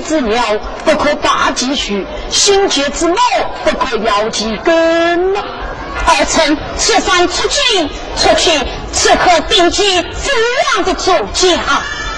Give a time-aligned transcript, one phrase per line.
[0.00, 0.42] 之妙？
[0.84, 3.16] 不可大计序，心结之谋，
[3.64, 5.36] 不可要计根。
[5.36, 8.50] 儿臣此番出京，出去
[8.92, 10.30] 此刻定计父
[10.76, 11.48] 王的奏驾。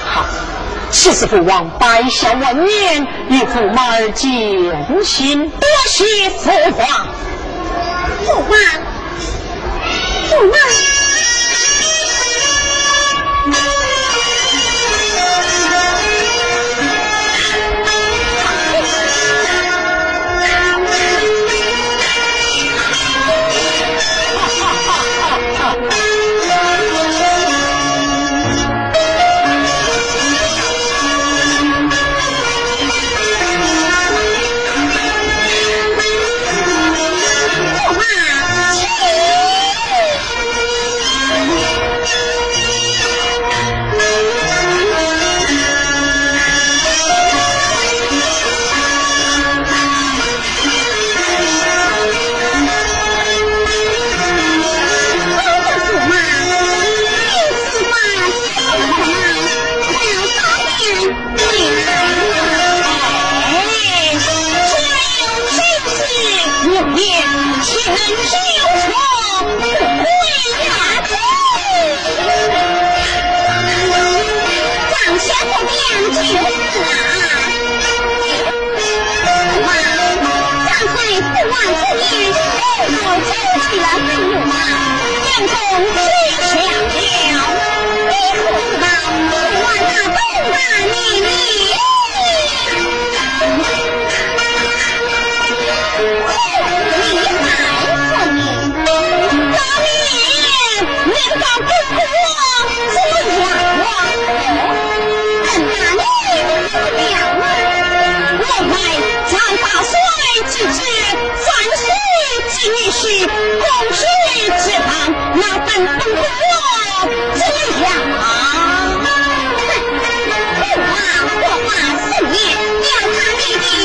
[0.06, 0.24] 好，
[0.90, 4.28] 其实父王百下万年，与驸马儿见
[5.04, 6.86] 心，多谢父皇。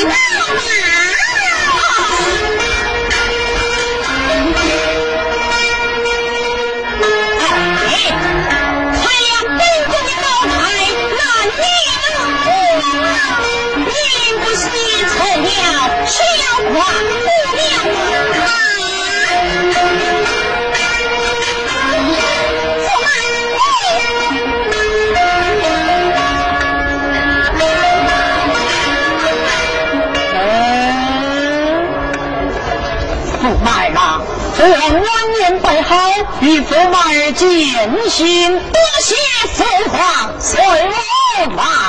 [0.06, 0.70] 老大
[1.30, 2.00] 王
[7.78, 7.88] 哎
[8.94, 10.54] 害了本宫的老太
[11.16, 11.20] 难
[11.58, 11.64] 免
[12.46, 12.58] 有
[13.78, 13.90] 您
[14.42, 14.64] 不许
[15.08, 15.78] 凑热闹
[16.40, 17.05] 要胡
[34.65, 35.05] 驸马，
[35.39, 35.95] 驸马。
[36.41, 37.50] 与驸马儿见
[38.10, 39.15] 信，多谢
[39.53, 41.85] 父皇随我来。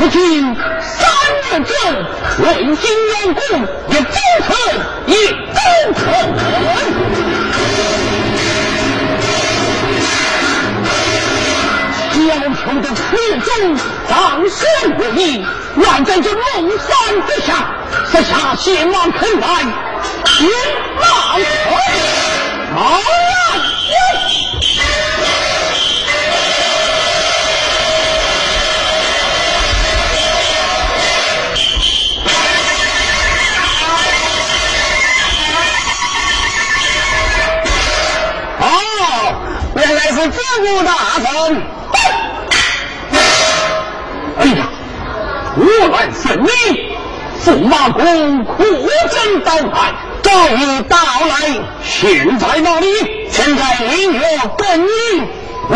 [0.00, 1.10] 如今三
[1.42, 1.76] 月正，
[2.38, 3.42] 问心员工
[3.88, 4.14] 也忠
[4.46, 4.56] 诚，
[5.06, 5.60] 也忠
[5.94, 6.00] 诚。
[12.26, 13.00] 要求的始
[13.40, 13.50] 终
[14.08, 14.56] 当身
[14.96, 15.44] 不义，
[15.76, 16.88] 万在这龙山
[17.26, 17.74] 之下，
[18.10, 19.66] 设下险王坑来，
[20.24, 20.50] 天
[20.98, 21.04] 马
[21.68, 21.76] 快，
[22.74, 22.80] 好
[40.28, 41.62] 自古大圣，
[44.38, 44.68] 哎呀，
[45.56, 46.48] 我来送你，
[47.42, 48.62] 驸马公苦
[49.10, 51.32] 征到来，终于到来，
[51.82, 52.86] 现在哪里？
[53.30, 54.22] 现在领我
[54.58, 54.90] 等你。
[55.68, 55.74] 哦，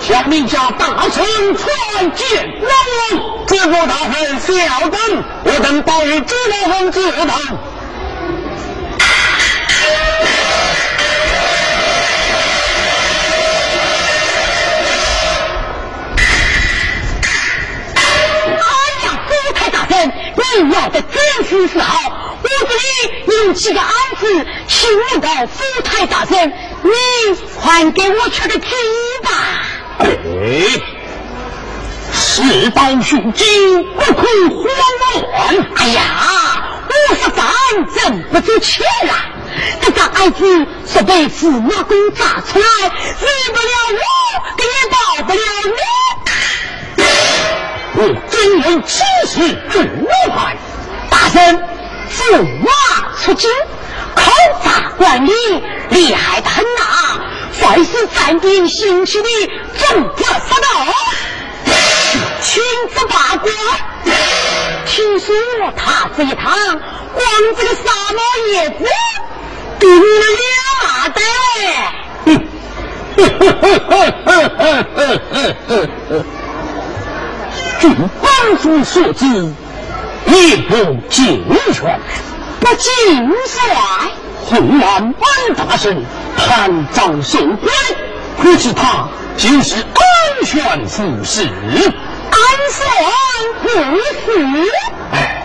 [0.00, 1.24] 小民家大圣
[1.56, 2.26] 传见
[2.62, 2.68] 老
[3.16, 5.00] 王，自古大圣小等，
[5.44, 7.34] 我等报与知老王知道。
[20.58, 26.52] 你要的真是是好，屋子里有几个案子，请问到府台大人，
[26.82, 26.90] 你
[27.60, 28.66] 还给我吃个鸡
[29.22, 29.30] 吧。
[30.00, 30.06] 哎，
[32.12, 34.66] 事到如今，不可慌
[34.98, 35.66] 乱。
[35.76, 36.02] 哎呀，
[36.88, 37.46] 我是犯
[37.94, 39.14] 忍不住气了。
[39.80, 42.88] 这个案子是被驸马公砸出来，
[43.18, 44.02] 治不了我，
[44.58, 46.09] 也报不了你。
[48.00, 49.78] 我真为此事主
[50.34, 50.56] 害。
[51.10, 51.62] 大人，
[52.10, 52.70] 驸马
[53.18, 53.50] 出京，
[54.14, 54.32] 考
[54.64, 55.32] 察管理，
[55.90, 57.20] 厉害的很呐！
[57.52, 57.84] 凡。
[57.84, 59.28] 是暂定刑期的
[59.76, 60.30] 总不杀
[60.62, 60.94] 道，
[62.40, 62.62] 亲
[62.94, 63.52] 自把关。
[64.86, 65.34] 听说
[65.76, 66.52] 他这一趟，
[67.14, 67.26] 光
[67.56, 67.82] 这个沙
[68.14, 68.84] 帽叶子，
[69.78, 71.20] 顶了两代。
[77.80, 79.26] 据班主所知。
[80.26, 80.76] 也不
[81.08, 81.42] 尽
[81.72, 81.98] 全，
[82.60, 83.58] 不尽帅。
[84.46, 86.04] 混乱班大神
[86.36, 87.68] 贪赃受贿，
[88.40, 91.42] 可知他竟是安全副使？
[91.42, 92.40] 安
[92.70, 92.78] 全
[94.24, 94.70] 副使？
[95.12, 95.44] 哎，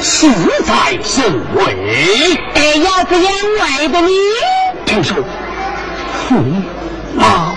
[0.00, 0.26] 实
[0.64, 2.40] 在甚为。
[2.54, 4.08] 哎呀，这样外的呢？
[4.86, 5.18] 听说
[6.28, 6.34] 驸
[7.14, 7.52] 马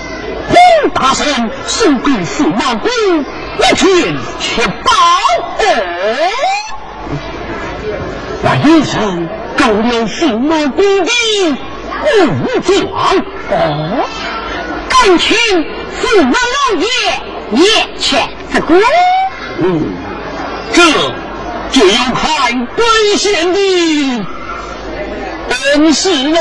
[0.49, 2.89] 黄大圣送给驸马公
[3.59, 4.91] 一卷七宝。
[5.59, 5.63] 哦，
[8.43, 11.11] 那一生勾了驸马公的
[12.27, 13.17] 武装，
[13.51, 14.05] 哦，
[14.89, 16.85] 敢请驸马老爷
[17.51, 18.75] 也劝这个？
[19.59, 19.63] 嗯，
[20.73, 20.81] 这
[21.71, 22.85] 就要看本
[23.17, 24.25] 县的
[25.47, 26.39] 本事了。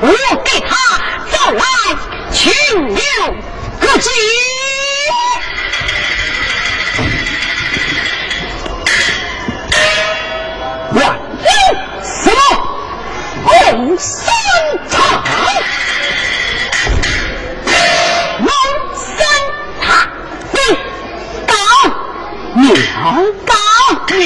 [0.00, 0.08] 我
[0.44, 0.76] 给他。
[1.52, 1.62] 来，
[2.32, 2.52] 请
[2.88, 2.96] 留
[3.80, 4.10] 个计。
[10.92, 11.48] 万有
[12.02, 12.38] 什么？
[13.44, 14.34] 共三
[14.88, 15.22] 场，
[18.40, 18.48] 龙
[18.94, 19.16] 三
[19.80, 19.84] 塔，
[20.52, 20.56] 你
[21.46, 21.52] 到
[22.56, 22.66] 鸟
[23.44, 23.52] 到
[24.14, 24.24] 鸟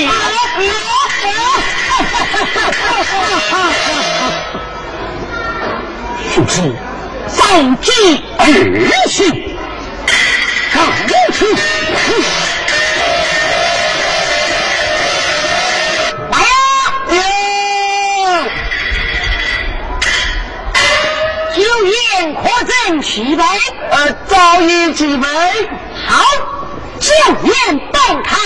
[6.32, 6.56] 是不是
[7.50, 7.90] 早计
[8.38, 8.46] 而
[9.08, 9.56] 行？
[10.72, 10.80] 告
[11.32, 11.44] 辞。
[16.30, 16.46] 来呀！
[23.90, 23.96] 呃，
[24.28, 25.26] 早已具备。
[26.06, 26.22] 好，
[27.00, 28.36] 酒宴半开，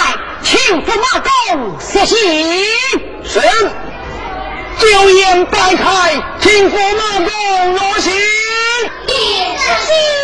[0.43, 2.17] 请驸马公谢行。
[3.23, 3.39] 是。
[4.79, 8.11] 酒宴摆开，请驸马公入席。
[8.85, 8.91] 行，
[9.87, 10.24] 请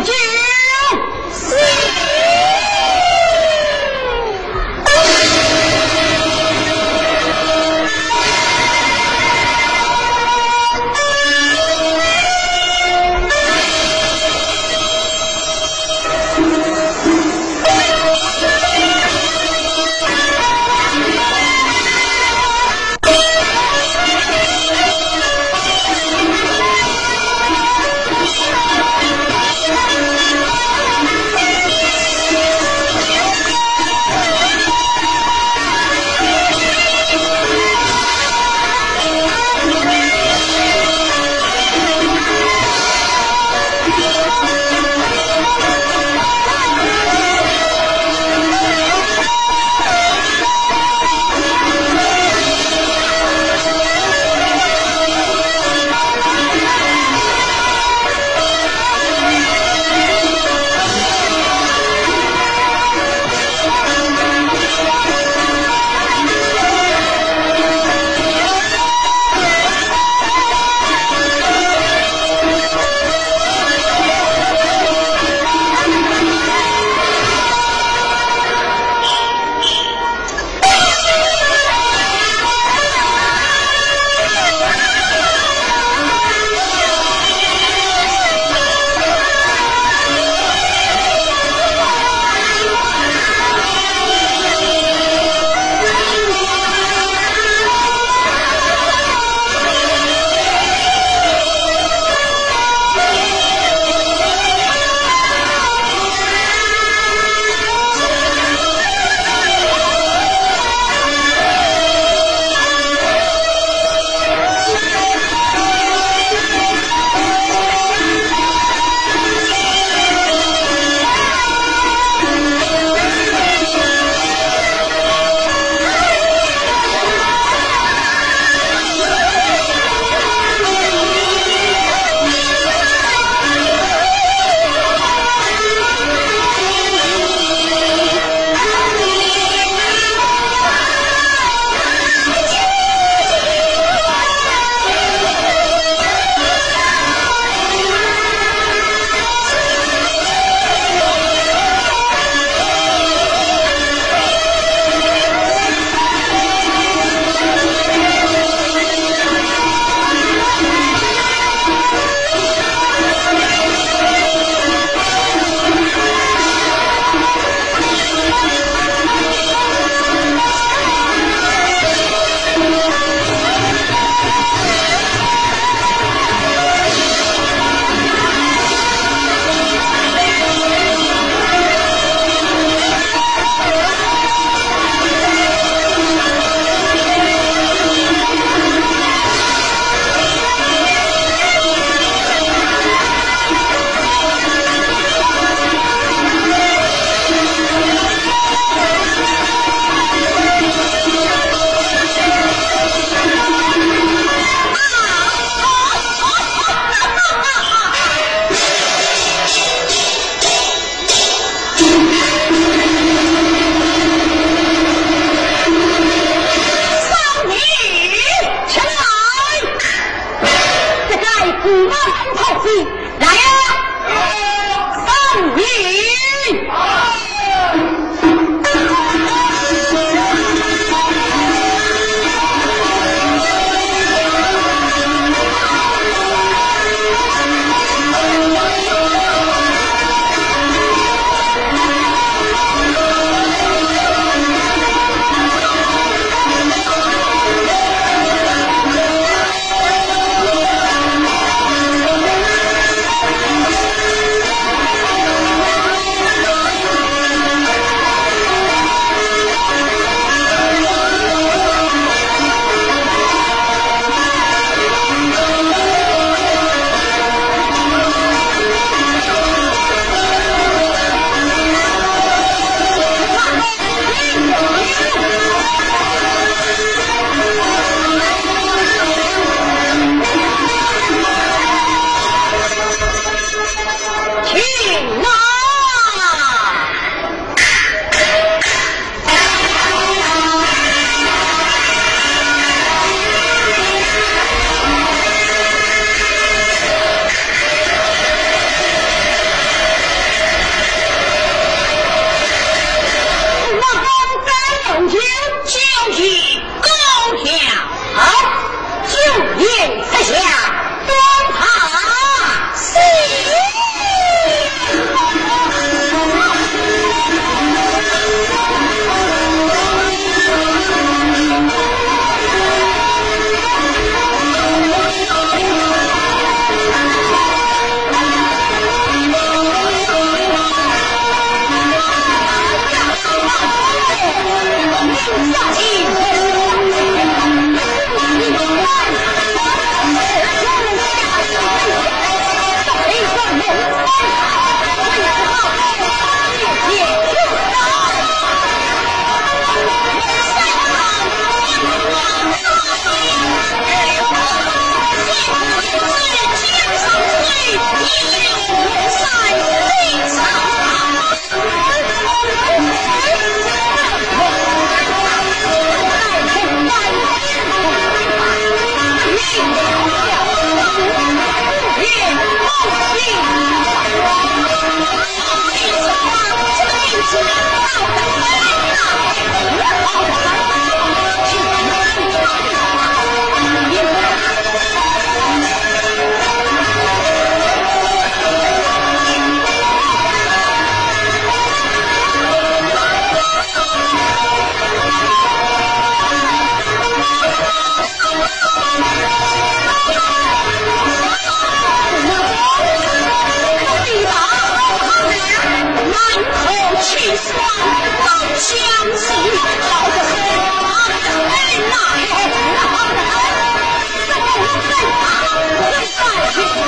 [0.00, 0.39] 马公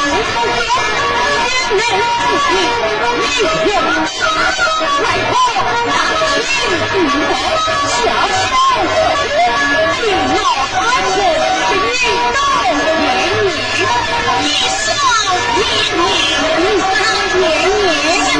[0.05, 0.09] 我，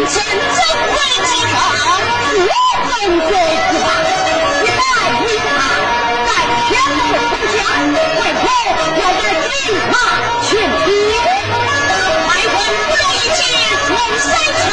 [0.03, 0.17] 真
[0.53, 0.61] 正
[0.93, 0.95] 夫
[1.25, 1.55] 妻好，
[2.35, 2.39] 不
[2.89, 4.22] 分贵贱。
[7.91, 8.45] 外头
[9.01, 9.53] 要办宴，
[9.91, 9.95] 马
[10.43, 10.87] 劝酒，
[12.29, 13.41] 百官不来见，
[13.87, 14.31] 说三
[14.63, 14.65] 场，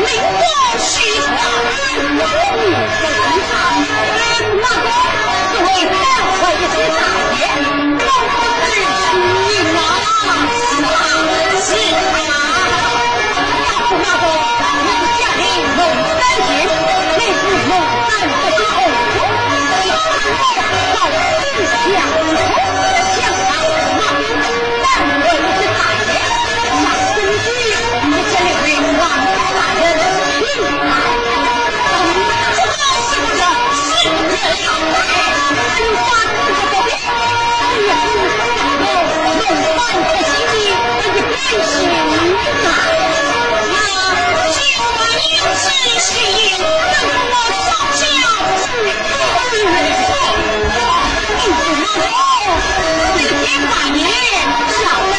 [0.00, 0.06] 名
[0.38, 0.42] 过
[0.78, 0.88] 虚
[1.20, 1.26] 传，
[4.58, 4.86] 那个，
[5.62, 5.94] 为官
[6.34, 7.00] 可以做啥？
[7.38, 7.40] 爷，
[7.98, 8.90] 当官最起
[9.74, 9.76] 码？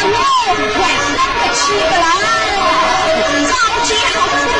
[0.03, 1.21] 呦我生
[1.53, 2.07] 起不来
[3.47, 4.59] 早起好睡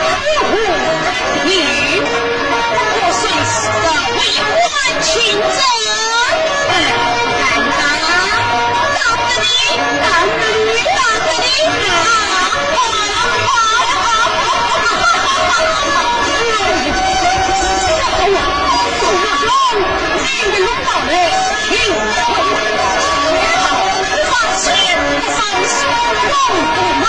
[26.32, 27.02] 告诉他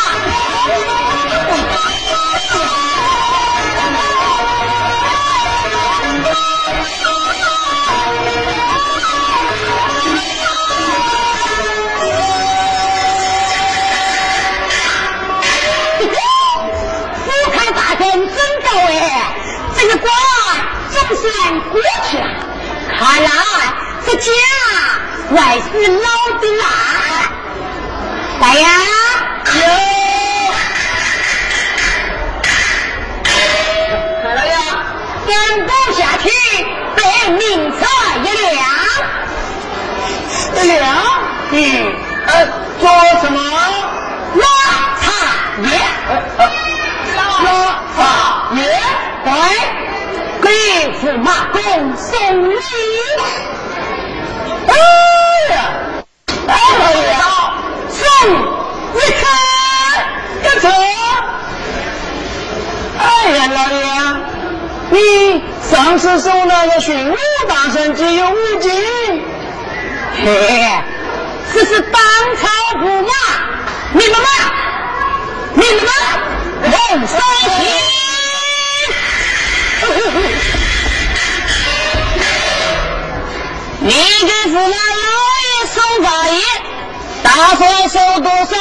[17.26, 18.92] 我大人真到位
[19.78, 20.10] 这个瓜
[20.90, 21.26] 总算
[21.72, 22.24] 过去了。
[23.00, 23.30] 看来
[24.06, 24.28] 这家
[25.36, 26.08] 还是老
[26.40, 26.64] 的了
[28.40, 28.93] 来呀
[35.92, 36.30] 下去
[36.96, 37.00] 被
[37.32, 37.82] 明察
[38.18, 38.58] 一辆
[40.62, 40.64] 一
[41.52, 41.58] 嗯
[42.28, 42.30] 呃
[42.80, 42.84] 做
[43.22, 43.38] 什么？
[44.36, 44.46] 拉
[45.00, 45.04] 茶
[45.62, 45.66] 叶
[47.16, 47.18] 拉
[47.96, 47.98] 茶
[48.56, 48.58] 叶
[49.24, 49.28] 对
[50.42, 50.46] 给
[51.00, 51.62] 司马公
[51.96, 52.10] 送
[52.50, 52.52] 礼
[54.68, 54.72] 哎
[55.54, 55.56] 呀。
[56.48, 56.52] 哎
[57.12, 57.14] 呀
[57.90, 58.02] 送
[58.96, 59.22] 一次
[60.42, 60.64] 干车。
[62.98, 64.33] 哎呀老爷。
[64.94, 68.72] 你上次送那个驯鹿大神只有五斤，
[70.24, 70.84] 嘿，
[71.52, 72.00] 这是当
[72.40, 73.12] 朝驸马，
[73.94, 74.28] 明白吗？
[75.56, 75.90] 明白吗？
[76.62, 77.50] 龙三喜。
[83.80, 84.74] 你给驸马老
[85.42, 86.38] 爷送大爷，
[87.24, 88.54] 打算收多少？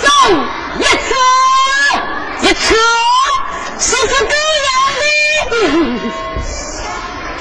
[0.00, 0.08] 送
[0.78, 1.10] 一车，
[2.42, 2.60] 一车，
[3.80, 4.69] 是不是够了？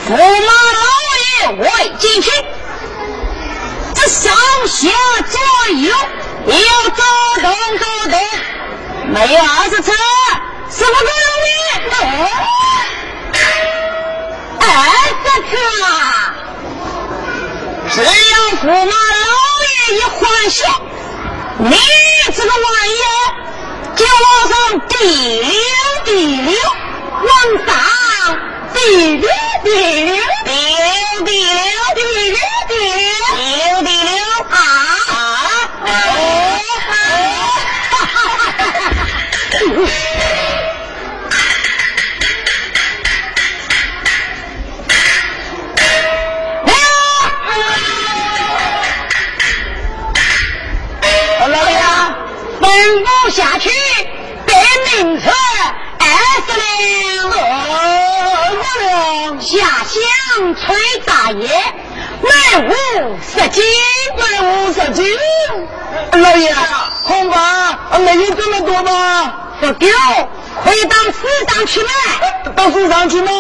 [0.08, 0.80] 驸马老
[1.20, 1.24] 爷
[1.60, 1.64] 未
[1.98, 2.30] 进去，
[3.96, 4.34] 这上
[4.68, 4.90] 下
[5.30, 5.40] 左
[5.76, 5.96] 右
[6.46, 7.04] 也要走
[7.42, 7.46] 动
[7.78, 8.20] 走动，
[9.14, 9.92] 没有二十车，
[10.70, 11.30] 是不够用
[11.90, 11.96] 的？
[14.60, 14.68] 二
[15.24, 15.52] 十车。
[17.92, 18.10] 只要
[18.62, 19.26] 驸马老
[19.64, 20.60] 爷一欢笑，
[21.58, 21.70] 你
[22.36, 22.58] 这个玩
[22.90, 23.16] 意儿
[23.96, 24.54] 就往上
[24.88, 24.94] 滴
[25.42, 25.54] 溜
[26.06, 26.10] 滴
[26.42, 26.54] 溜，
[27.22, 27.30] 往
[27.66, 27.70] 上
[28.74, 28.78] 滴
[29.18, 29.28] 溜
[29.64, 29.68] 滴
[30.04, 30.88] 溜，滴溜
[31.26, 31.64] 滴溜
[31.96, 32.00] 滴
[32.32, 34.10] 溜滴溜滴溜滴溜
[34.50, 34.56] 啊
[35.86, 35.88] 啊！
[37.92, 39.04] 哈哈哈哈哈！
[52.62, 52.68] 奔
[53.04, 53.70] 步下去，
[54.46, 54.54] 得
[54.86, 55.36] 名车二
[56.46, 57.32] 十两。
[57.32, 59.42] 二十两。
[59.42, 59.48] 下
[59.86, 61.48] 乡崔大爷，
[62.22, 62.72] 卖五
[63.22, 63.64] 十斤，
[64.18, 65.06] 买五十斤。
[66.12, 66.54] 老爷，
[67.06, 69.34] 恐怕没有这么多吧？
[69.62, 69.88] 不够，
[70.64, 71.90] 可以到市场去买。
[72.56, 73.32] 到市场去买？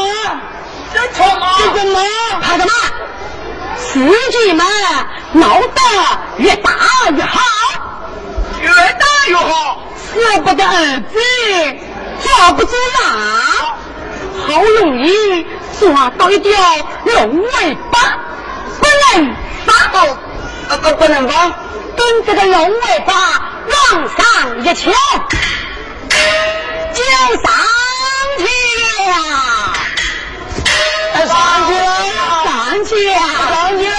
[0.93, 1.47] 这什么？
[1.59, 1.99] 这什么？
[2.41, 2.71] 怕什么？
[3.77, 3.99] 司
[4.31, 4.65] 机们
[5.33, 5.81] 闹得
[6.37, 6.71] 越大
[7.11, 7.39] 越好。
[8.61, 11.17] 越大越好，舍不得儿子，
[12.23, 13.07] 抓不住狼，
[14.47, 15.45] 好容易
[15.79, 16.51] 抓到一条
[17.05, 18.17] 龙尾巴，
[18.79, 19.75] 不能放，
[20.69, 21.51] 呃呃，不能放，
[21.95, 23.13] 跟这个龙尾巴
[23.67, 24.91] 往上一翘，
[26.93, 27.51] 就上
[28.37, 28.43] 去
[29.09, 29.13] 了，
[31.27, 31.29] 上
[31.67, 31.79] 去了，
[32.45, 32.97] 上去。
[33.09, 33.13] 了，
[33.45, 33.91] 上去了，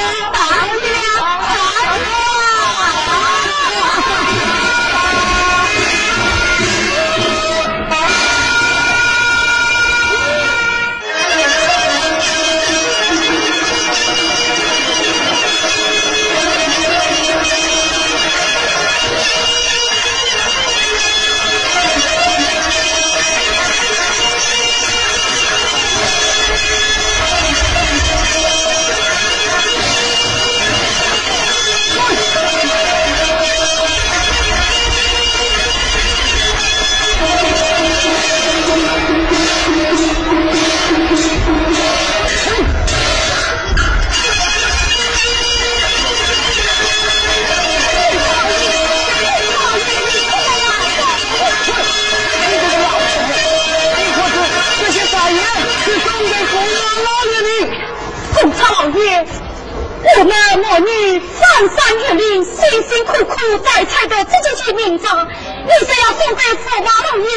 [60.19, 62.55] 我们母女翻山越岭，辛
[62.89, 67.29] 辛苦苦摘菜的这几些名章，你想要送给驸马老爷，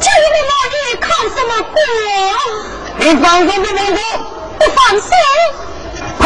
[0.00, 1.76] 叫我母女靠什么过？
[2.98, 3.96] 你放心不放心？
[4.58, 5.10] 不放心！
[6.20, 6.24] 嘿！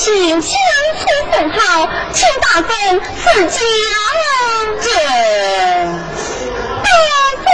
[0.00, 0.50] 请相
[0.98, 2.66] 处甚好，请大圣
[3.20, 3.60] 赐教。
[4.80, 4.88] 这
[6.82, 6.88] 大
[7.44, 7.46] 圣，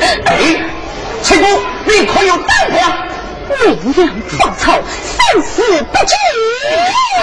[0.00, 0.34] 哎，
[1.22, 1.46] 七姑，
[1.84, 2.82] 你可有胆量？
[3.50, 3.94] 为娘
[4.36, 5.46] 报仇，生死
[5.80, 6.12] 不惧。
[7.20, 7.22] 好，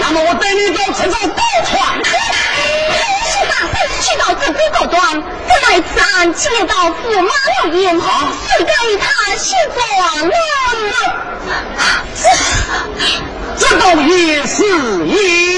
[0.00, 1.72] 那么我带你到此州高川。
[3.26, 7.30] 是大圣去到这州高端，在来此案接到驸马
[7.62, 9.04] 老爷，谁敢与他
[9.36, 9.78] 行状
[10.28, 10.34] 呢？
[10.94, 12.26] 这，
[13.58, 14.62] 这，这倒也是
[15.06, 15.53] 一。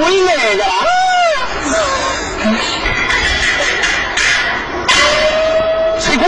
[0.00, 0.70] 回那个啊。
[6.00, 6.24] 翠姑，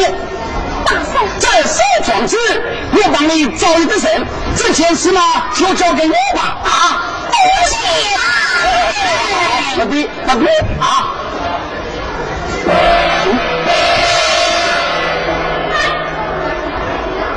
[0.85, 2.37] 大嫂在收壮子，
[2.93, 6.59] 我帮你找一个人，这件事嘛就交给我吧。
[6.65, 6.69] 啊，
[7.31, 7.75] 恭喜
[9.79, 10.07] 老弟，
[10.79, 10.83] 啊！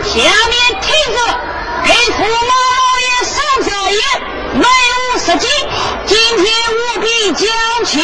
[0.03, 1.17] 下面听着，
[1.83, 2.25] 给驸妈
[2.77, 3.33] 老爷上
[3.63, 3.99] 下爷，
[4.53, 5.49] 文武十进。
[6.35, 7.47] 今天务必将
[7.85, 8.03] 齐，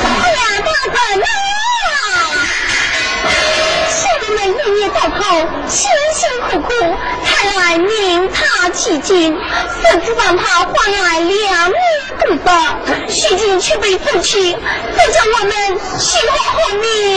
[0.00, 1.26] 咱俩咋整啊？
[4.22, 5.18] 我们日日在跑，
[5.66, 6.68] 辛辛苦苦，
[7.24, 9.36] 看来领他几金，
[9.82, 11.74] 谁知道他换来两米
[12.20, 12.78] 不到，
[13.08, 14.62] 徐金却被父亲分
[15.10, 15.52] 给我们，
[15.98, 16.36] 幸好
[16.80, 17.15] 命。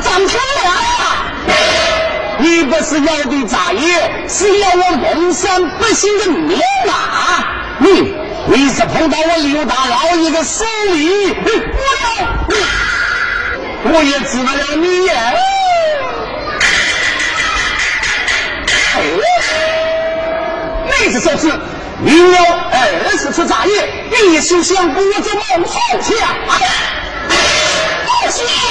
[0.00, 0.72] 张天亮，
[2.38, 7.46] 你不是要的炸业，是要我蒙山百姓的命啊！
[7.78, 8.14] 你
[8.46, 11.50] 你是碰到我刘大老爷的手里，我
[12.02, 15.32] 要我也治不了你呀！
[20.86, 21.52] 那只手是
[22.00, 22.38] 明了
[22.72, 23.88] 二十次炸业，
[24.28, 26.08] 一心想过这梦好强。
[28.06, 28.63] 多谢大臣，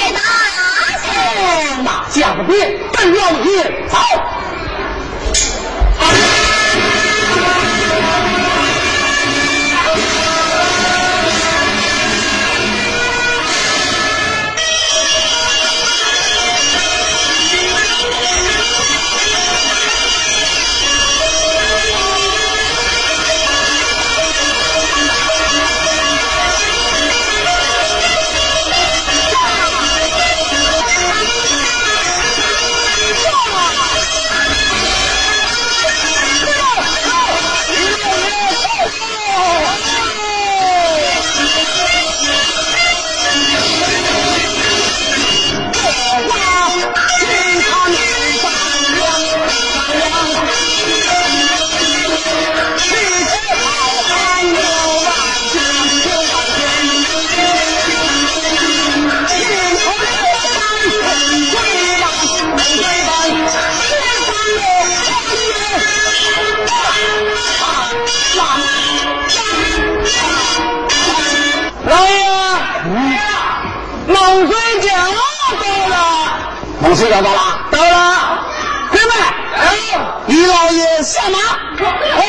[1.82, 3.86] 那家不别，本老爷
[76.94, 77.00] 走。
[77.00, 78.46] 水找到了，到了，
[78.90, 79.10] 哥们，
[79.56, 79.66] 哎，
[80.26, 81.38] 李老爷下马，
[82.14, 82.22] 好。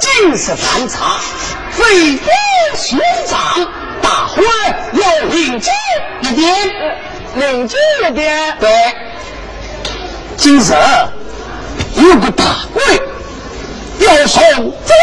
[0.00, 1.20] 尽是翻查，
[1.70, 2.32] 非法
[2.74, 3.38] 寻赃，
[4.02, 4.42] 大伙
[4.94, 5.72] 要领紧
[6.22, 6.68] 一点，
[7.36, 7.78] 领紧
[8.08, 8.56] 一点。
[8.58, 8.68] 对，
[10.36, 10.74] 今日。
[14.06, 14.40] 要送
[14.84, 14.94] 走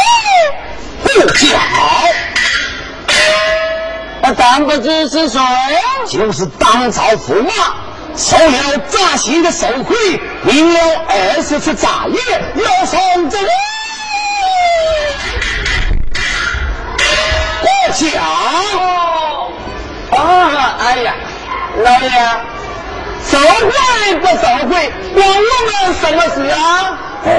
[1.04, 1.58] 不叫，
[4.22, 5.40] 我当不知是谁，
[6.08, 7.52] 就是当朝驸马，
[8.16, 9.96] 受了扎心的受贿，
[10.44, 12.18] 领了二十次炸业，
[12.56, 13.38] 要送走
[17.62, 18.24] 过奖。
[20.12, 21.14] 啊，哎呀，
[21.84, 22.10] 老爷，
[23.30, 26.98] 受贿不受贿，关我们什么事啊？
[27.26, 27.30] 哎。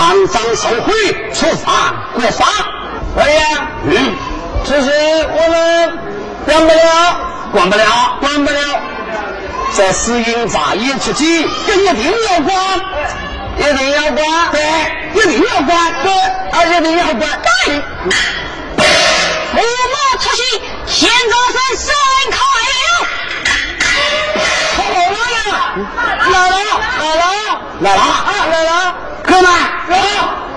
[0.00, 2.46] 贪赃受贿，处罚国法。
[3.18, 4.14] 哎呀，嗯，
[4.64, 4.90] 只是
[5.28, 5.98] 我们
[6.46, 6.80] 管不了，
[7.52, 8.60] 管不了，管不了。
[9.76, 12.80] 这私营诈业出去，这一定要管，
[13.58, 14.62] 一定要管，对，
[15.12, 16.10] 一定要管，对，
[16.50, 17.38] 而且一定要管。
[17.66, 17.74] 对，
[19.52, 21.94] 驸马出席，现在是三
[22.30, 22.38] 开
[26.30, 26.56] 来了，
[26.98, 27.24] 来了，
[27.80, 28.02] 来了，
[28.50, 28.94] 来了。
[29.22, 29.50] 哥们，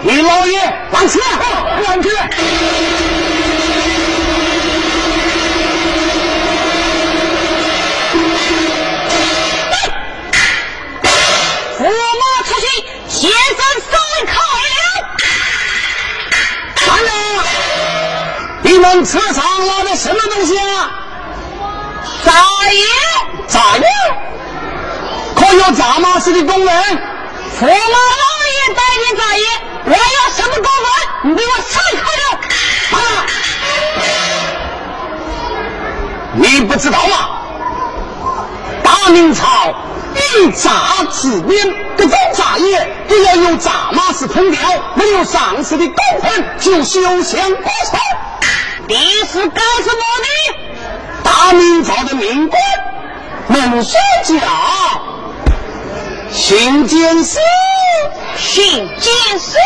[0.03, 0.53] 李老爷
[0.91, 1.21] 往前，
[1.86, 2.11] 往前。
[11.80, 11.89] 驸马
[12.47, 12.65] 出去，
[13.09, 13.57] 先生
[13.89, 13.91] 散
[14.26, 14.32] 开
[14.71, 14.78] 了。
[16.76, 17.07] 大人，
[18.61, 20.91] 你们车上拿的什么东西啊？
[22.24, 22.86] 炸药，
[23.47, 23.86] 炸药，
[25.44, 26.74] 可有扎马斯的功能？
[26.74, 27.98] 驸马。
[28.76, 29.44] 带点杂业，
[29.86, 29.98] 我要
[30.34, 31.30] 什么高官？
[31.30, 32.24] 你给我散开了！
[32.98, 32.98] 啊！
[36.36, 37.16] 你不知道吗？
[38.82, 39.76] 大明朝
[40.16, 40.72] 以诈
[41.12, 44.60] 治边，各种诈业都要有扎马式通标，
[44.96, 48.00] 没有上市的股份就休想过场。
[48.88, 48.96] 你
[49.32, 50.56] 是干什么的？
[51.22, 52.62] 大明朝的命官，
[53.50, 54.38] 孟书叫
[56.34, 57.40] 巡监司。
[58.36, 58.64] 训
[59.00, 59.58] 监司，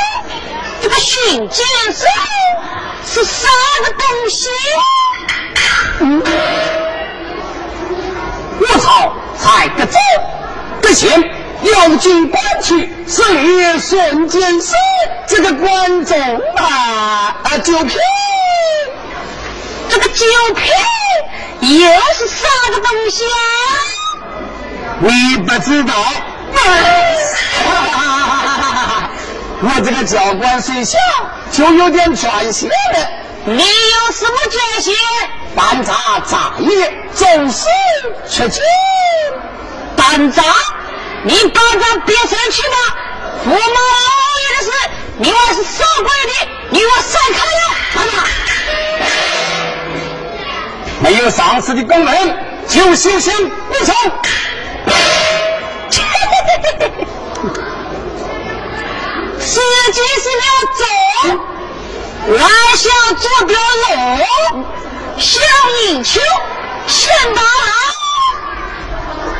[0.82, 2.06] 这个训监司
[3.06, 3.48] 是啥
[3.84, 4.50] 个东西？
[6.00, 6.22] 嗯，
[8.60, 9.98] 我操，才得走，
[10.82, 11.10] 得先
[11.64, 14.76] 要进关去，是列顺监司
[15.26, 16.20] 这个官中
[16.58, 17.98] 啊啊九品，
[19.90, 23.40] 这个九品又是啥个东西啊？
[25.00, 25.94] 你不知道。
[29.62, 31.00] 我这个教官虽小，
[31.52, 33.10] 就有点专些的。
[33.46, 34.92] 你有什么专些？
[35.56, 37.66] 办杂杂业，总是
[38.30, 38.62] 出去。
[39.96, 40.44] 办杂？
[41.24, 42.76] 你办杂别生气吧。
[43.46, 43.60] 驸马老
[44.44, 44.70] 爷的事，
[45.18, 46.34] 你我是守规的，
[46.70, 47.60] 你我散开了，
[51.00, 52.38] 没有上司的功能，
[52.68, 53.96] 就休想不成。
[59.48, 59.62] 时
[59.94, 60.44] 机是了
[60.76, 60.84] 中，
[62.36, 62.44] 来
[62.76, 63.90] 小做表龙，
[65.18, 65.40] 小
[65.86, 66.20] 泥鳅
[66.86, 67.48] 牵大郎，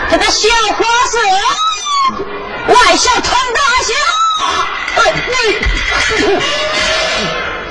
[0.10, 0.48] 这个小
[0.78, 0.80] 花
[1.12, 1.20] 蛇，
[2.74, 3.92] 外小吞大小。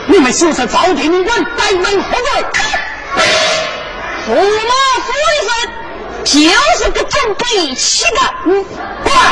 [0.06, 2.28] 你你们就是朝廷命官，怠慢何罪？
[4.28, 4.72] 驸马
[5.06, 5.50] 府里人
[6.22, 6.34] 就
[6.84, 8.62] 是个种北齐的，嗯，
[9.02, 9.24] 过来。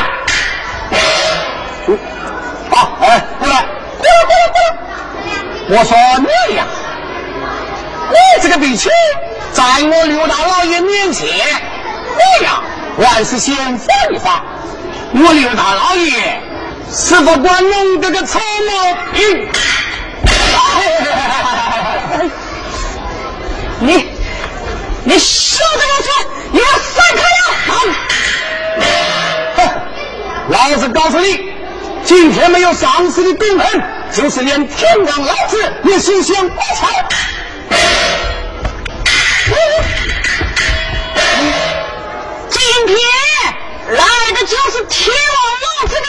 [2.75, 3.65] 好，哎，过来，
[3.97, 4.75] 过来，过来，过来。
[5.69, 6.65] 我说你呀，
[8.11, 8.89] 你这个脾气，
[9.53, 12.61] 在我刘大老爷面前，你呀，
[12.99, 14.43] 还是先放一放。
[15.13, 16.41] 我刘大老爷
[16.91, 19.49] 是不管弄这个草毛病。
[23.79, 24.09] 你
[25.05, 26.11] 你休得乱说，
[26.51, 27.23] 你要散开
[29.63, 29.75] 了！
[30.49, 31.54] 老子告诉你，
[32.05, 33.83] 今天没有上司的公分，
[34.13, 36.87] 就是连天王老子也心想不操。
[42.47, 42.95] 今天
[43.89, 44.03] 来
[44.33, 46.07] 的就是天王老子的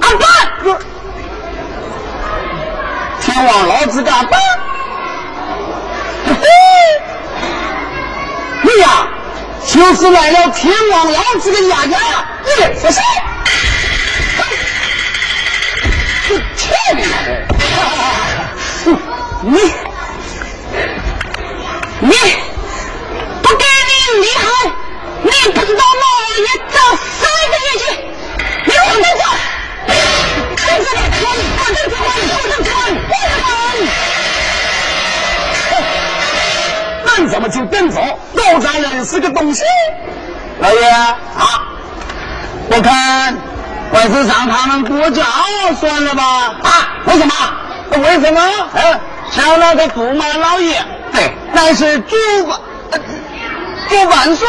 [0.00, 0.24] 阿爸，
[3.20, 4.38] 天王老子的阿爸。
[8.62, 9.08] 你呀，
[9.66, 11.98] 就是来了天王老子的丫丫，
[12.44, 12.88] 你不
[16.30, 16.38] 是？
[16.56, 16.70] 天
[17.00, 17.02] 哪！
[19.42, 19.58] 你
[22.00, 22.12] 你
[23.42, 24.44] 不给你厉害，
[25.22, 26.04] 你不知道老
[26.38, 26.76] 爷找
[27.18, 27.84] 谁的眼睛？
[28.64, 29.24] 你往那走！
[30.56, 31.26] 看这里，我
[31.56, 32.70] 不能走，不能走，不能走！
[37.06, 37.96] 等怎么就等着？
[38.36, 39.64] 狗杂人是个东西。
[40.60, 41.10] 老爷啊，
[42.70, 43.36] 我看
[43.92, 45.24] 还是让他们过家
[45.78, 46.22] 算了吧。
[46.62, 46.70] 啊？
[47.06, 47.34] 为什么？
[47.92, 48.40] 为什么？
[48.74, 52.16] 哎，小那个驸马老爷，对，但是主
[52.46, 52.60] 万
[53.88, 54.48] 主万岁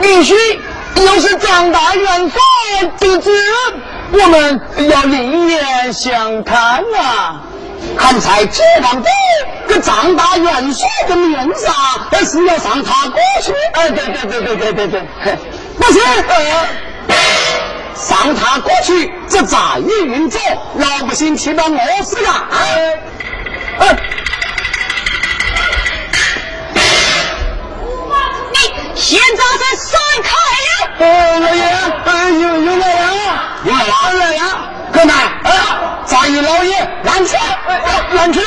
[0.00, 0.34] 女婿，
[0.96, 3.30] 又是张大元帅之子，
[4.10, 7.40] 我们要另眼相看啊！
[7.96, 9.08] 看在这王的
[9.68, 11.74] 个张大元帅的面上，
[12.10, 13.52] 还是要上他过去。
[13.74, 15.38] 哎，对对对对对对对，
[15.78, 15.98] 不是，
[17.96, 20.38] 上他过去，这再也运走，
[20.76, 22.46] 老百姓听到饿死了。
[22.50, 23.00] 哎，
[28.52, 28.58] 你
[28.94, 30.28] 现在才散开
[30.66, 30.70] 了。
[30.98, 31.04] 哦，
[31.40, 31.62] 老爷，
[32.04, 33.04] 哎，有有来了，
[33.64, 33.84] 有来了，
[34.14, 34.40] 来了，
[34.92, 37.36] 哥们，啊，再与老爷拦车，
[38.12, 38.40] 拦车。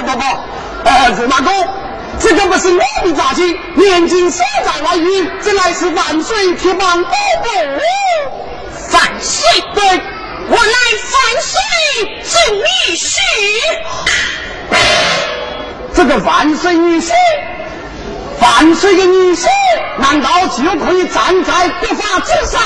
[0.00, 0.24] 不不不，
[0.84, 1.68] 呃，驸马公，
[2.18, 7.48] 这个不是我的诈欺，年金所在外遇，这乃是万岁铁棒保护。
[8.92, 9.60] 万岁！
[9.74, 9.84] 对，
[10.48, 11.60] 我乃万岁
[12.24, 12.62] 之女
[12.96, 13.20] 婿。
[15.94, 17.12] 这个万岁女婿，
[18.40, 19.46] 万岁的女婿，
[19.98, 22.62] 难道就可以站在国法之上？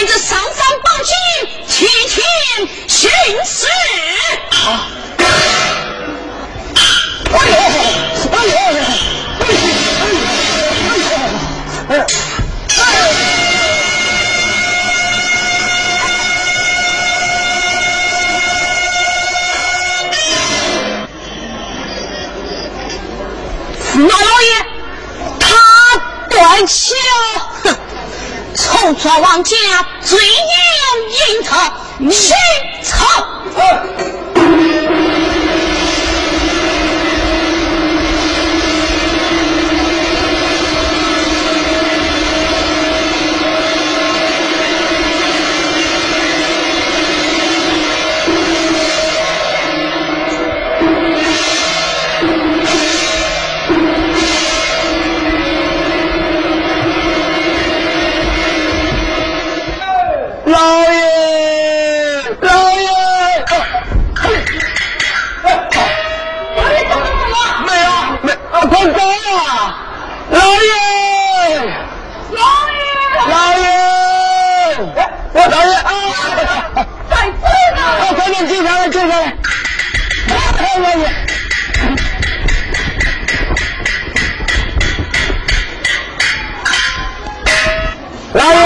[0.00, 0.48] 得，按着上上
[0.82, 1.14] 报警，
[1.68, 2.24] 提前
[2.88, 3.10] 巡
[3.44, 3.66] 视。
[4.50, 4.88] 啊！
[7.32, 7.52] 哎呦！
[8.32, 8.52] 哎呦！
[9.40, 9.54] 哎呦！
[10.88, 11.04] 哎呦！
[11.90, 11.92] 哎！
[23.96, 24.50] 马老爷，
[25.38, 25.44] 他
[26.30, 27.79] 断气了！
[28.70, 29.56] 哼，从抓王家
[30.00, 30.18] 罪
[70.30, 70.70] 老爷，
[72.30, 72.38] 老
[72.70, 72.78] 爷，
[73.28, 73.62] 老爷，
[75.32, 75.88] 我老爷啊，
[77.10, 77.78] 在这呢，
[78.14, 79.14] 快点救上来，救上来，
[88.32, 88.64] 老爷，老爷，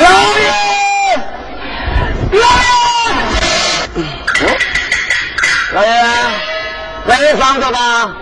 [0.00, 0.04] 老
[0.38, 0.44] 爷，
[5.72, 5.88] 老爷，
[7.04, 8.15] 没伤着吧？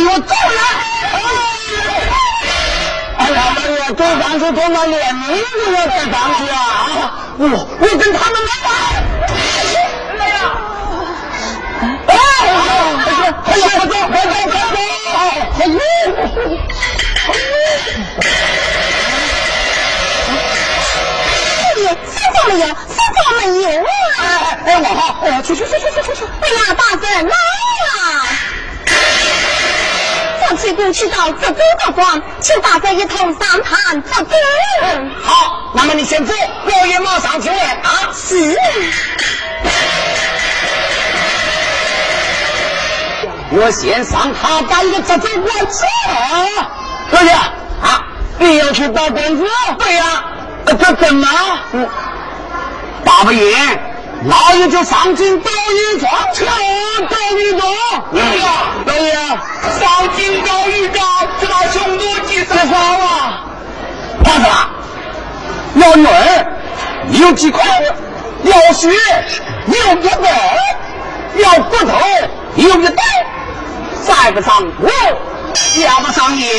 [0.00, 0.20] 有
[22.56, 23.84] 应得，
[25.42, 25.70] 去草。
[30.92, 35.10] 知道这周的官，请大家一同上堂作证。
[35.22, 36.34] 好，那么你先走，
[36.66, 38.10] 老爷马上就来啊。
[38.12, 38.54] 是。
[43.52, 45.86] 我先上他把一个这州官走。
[47.12, 48.02] 老爷啊，
[48.38, 49.44] 你要去打官司？
[49.78, 50.24] 对呀。
[50.66, 51.26] 这怎么？
[51.72, 51.88] 嗯。
[53.04, 53.56] 打不赢，
[54.24, 56.52] 老爷就上京打一桩，去打
[57.36, 57.70] 一桩。
[58.12, 58.18] 老
[58.94, 59.12] 爷，
[59.78, 61.06] 上京打一仗，
[61.40, 63.44] 知道凶多吉少啊！
[64.24, 64.46] 儿子，
[65.80, 66.10] 要论，
[67.10, 67.62] 有几块；
[68.42, 68.88] 要血，
[69.66, 70.18] 有一袋；
[71.36, 71.98] 要骨头，
[72.56, 73.02] 有一袋。
[74.02, 74.88] 再不上我，
[75.54, 76.50] 下不上你。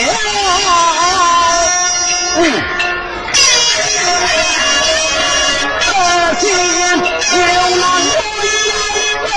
[2.37, 2.41] 嗯。
[6.39, 6.49] 今
[7.53, 8.47] 有那不一
[9.23, 9.29] 的。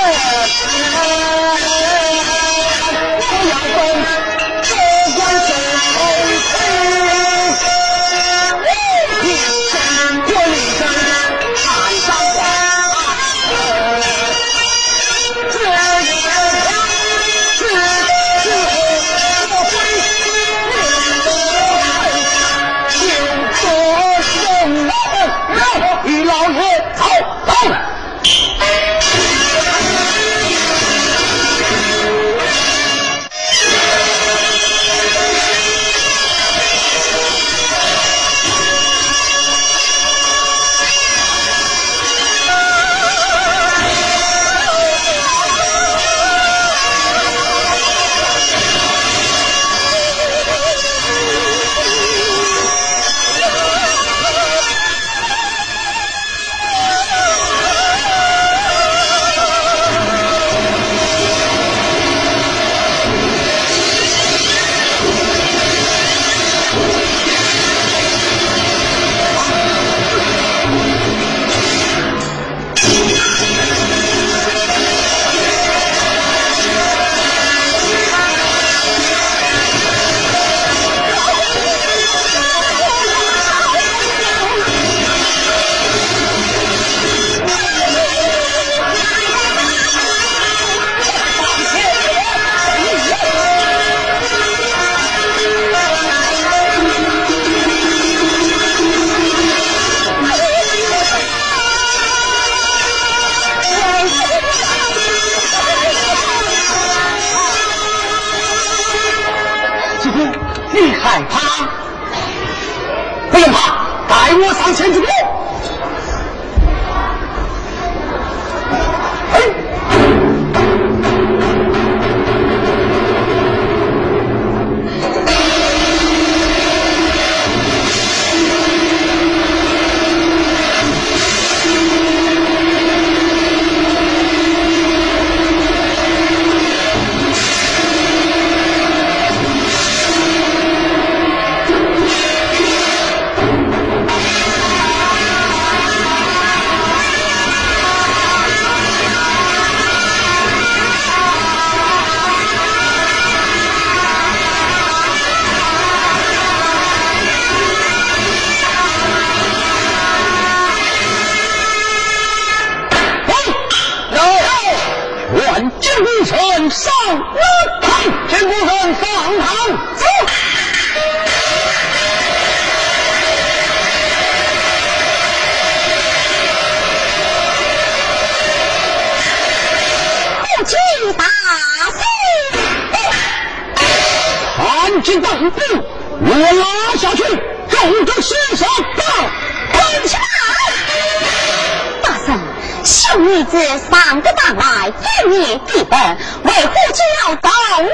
[193.14, 197.48] 小女子上个当来一年一本，为何就要告
[197.80, 197.88] 你？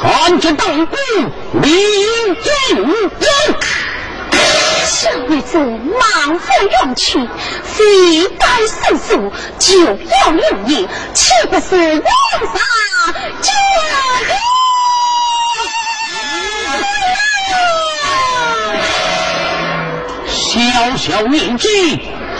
[0.00, 0.96] 汉军统兵
[1.60, 2.36] 李云
[2.76, 2.94] 龙，
[4.86, 7.28] 小女子满腹冤屈，
[7.64, 12.04] 非但申诉，就要用印，岂不是冤上
[13.40, 13.52] 加
[14.28, 14.38] 冤？
[20.28, 22.11] 小小年纪。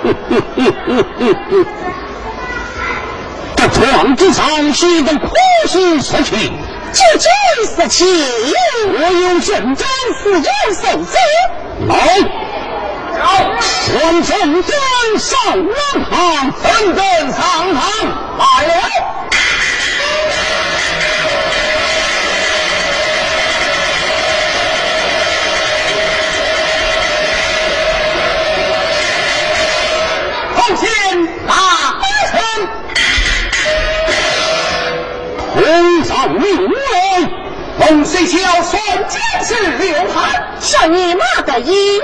[3.56, 5.28] 这床之上是个可
[5.68, 6.54] 是事情，
[6.92, 7.30] 究竟
[7.76, 8.06] 是情，
[8.94, 9.84] 我有圣旨，
[10.22, 11.18] 是有圣旨。
[11.86, 11.96] 来，
[13.84, 14.72] 宣圣旨
[15.18, 15.74] 上王
[16.10, 17.00] 堂，圣旨
[17.32, 17.82] 上堂，
[18.38, 18.72] 来了。
[35.60, 36.78] 红上明龙，
[37.80, 42.00] 龙虽小，算剑是流汗，像你妈的音。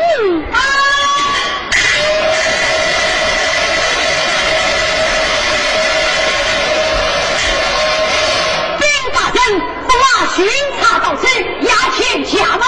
[8.79, 10.05] 兵大人，不拿
[10.37, 10.47] 巡
[10.79, 11.27] 查到此，
[11.63, 12.67] 押前下马。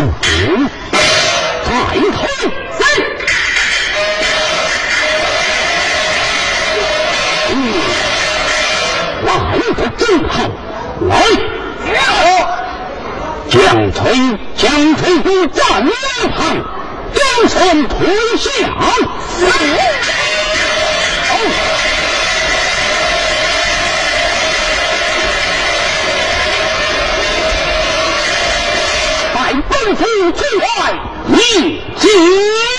[0.00, 0.68] 嗯，
[1.64, 2.26] 抬头。
[9.96, 10.42] 正好，
[11.08, 11.14] 来，
[13.48, 14.02] 将锤
[14.56, 15.94] 将锤给站两
[16.36, 16.56] 旁，
[17.12, 17.96] 将臣推
[18.36, 18.50] 下。
[29.34, 29.38] 在
[29.68, 30.64] 本府之外，
[31.28, 32.73] 一进。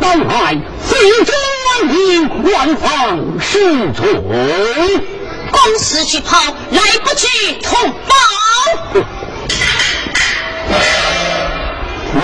[0.00, 1.34] 当来，非中
[1.66, 5.17] 万民，万方是罪。
[5.50, 6.38] 公事去跑，
[6.70, 7.26] 来不及
[7.62, 8.14] 通报。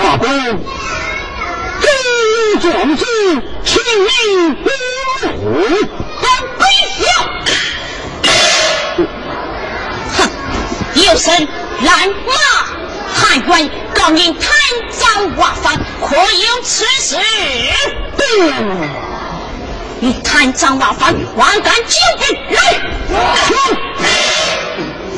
[0.03, 0.27] 马公，
[1.81, 1.89] 真
[2.61, 3.05] 壮志，
[3.63, 4.09] 请你
[4.63, 4.69] 入
[5.21, 5.43] 府。
[6.21, 6.25] 敢
[6.57, 6.63] 背
[6.99, 7.05] 笑！
[10.17, 10.17] 哼，
[10.95, 11.47] 有生
[11.81, 12.33] 拦马，
[13.13, 14.51] 汉官告望您探
[14.91, 15.71] 赃枉法，
[16.01, 17.17] 可有此事？
[18.17, 18.25] 对。
[20.05, 22.59] 你贪赃枉法，还敢救兵来！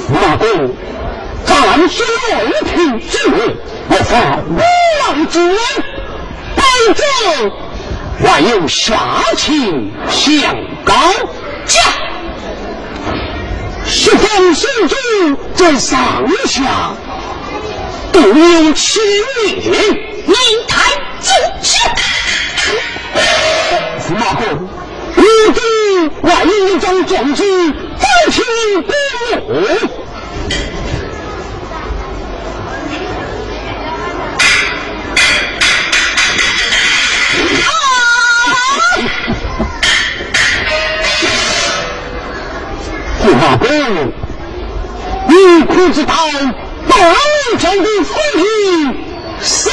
[0.08, 0.74] 马公，
[1.46, 3.34] 暂时未平之物，
[3.90, 4.62] 我发无
[5.02, 5.60] 王之恩，
[6.56, 6.64] 保
[6.94, 7.04] 证
[8.24, 8.96] 还有下
[9.36, 10.94] 情相告。
[11.66, 11.82] 驾！
[13.86, 14.96] 十方圣主
[15.54, 16.94] 在上下
[18.14, 19.02] 都有其
[19.44, 19.74] 命，
[20.28, 21.78] 明台进去。
[24.28, 24.46] 驸马公，
[25.16, 25.24] 如
[25.54, 25.62] 今
[26.22, 27.44] 还有一张状纸，
[27.98, 28.44] 再请
[28.84, 29.48] 不用。
[43.24, 43.66] 驸马公，
[45.30, 45.34] 你
[45.66, 46.14] 可知道
[46.90, 48.44] 大明朝的妃嫔
[49.42, 49.72] 生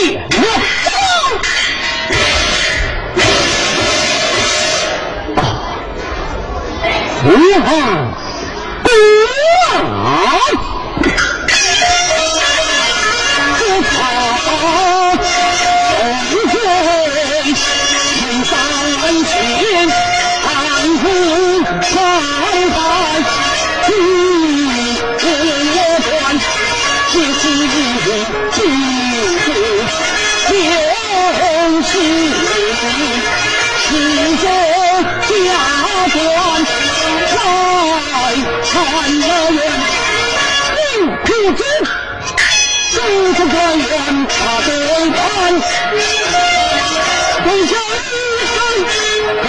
[0.00, 1.11] 年了？
[7.32, 8.12] 无憾
[8.82, 8.90] 国
[9.82, 10.71] 王
[38.72, 39.60] 父王，公王。
[43.34, 43.84] 不可言，
[44.28, 44.70] 他对
[45.10, 45.20] 看，
[47.44, 47.76] 为下一
[48.46, 48.54] 生
[49.42, 49.44] 何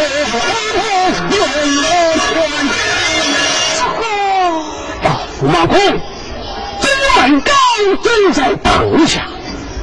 [1.30, 1.40] 不永
[1.82, 1.86] 乐
[2.18, 2.28] 传？
[5.04, 5.06] 啊，
[5.40, 5.74] 驸马公，
[6.82, 6.84] 今
[7.16, 7.52] 晚高
[8.04, 8.68] 正在等
[9.08, 9.26] 下，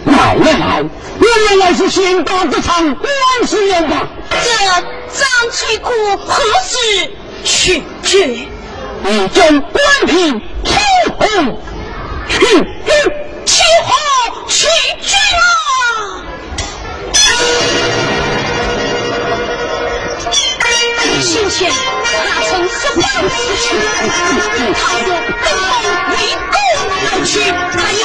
[0.04, 0.84] 来来来，
[1.20, 3.08] 原来是先打这场官
[3.46, 4.08] 司了吧？
[4.30, 4.44] 这
[5.18, 5.90] 张翠姑
[6.26, 7.10] 何时
[7.44, 8.49] 去决？
[9.02, 10.70] 你将官平出
[11.18, 11.60] 红
[12.28, 12.34] 去
[12.84, 12.90] 决。
[13.44, 13.88] 起火
[14.48, 14.68] 去
[15.00, 15.42] 军啊！
[21.22, 21.70] 先前
[22.02, 22.08] 他
[22.48, 23.62] 曾十方死去，
[24.74, 25.08] 他若
[25.44, 25.70] 登封
[26.10, 26.12] 为
[26.50, 26.52] 公
[26.88, 27.32] 而去，
[27.76, 28.02] 他有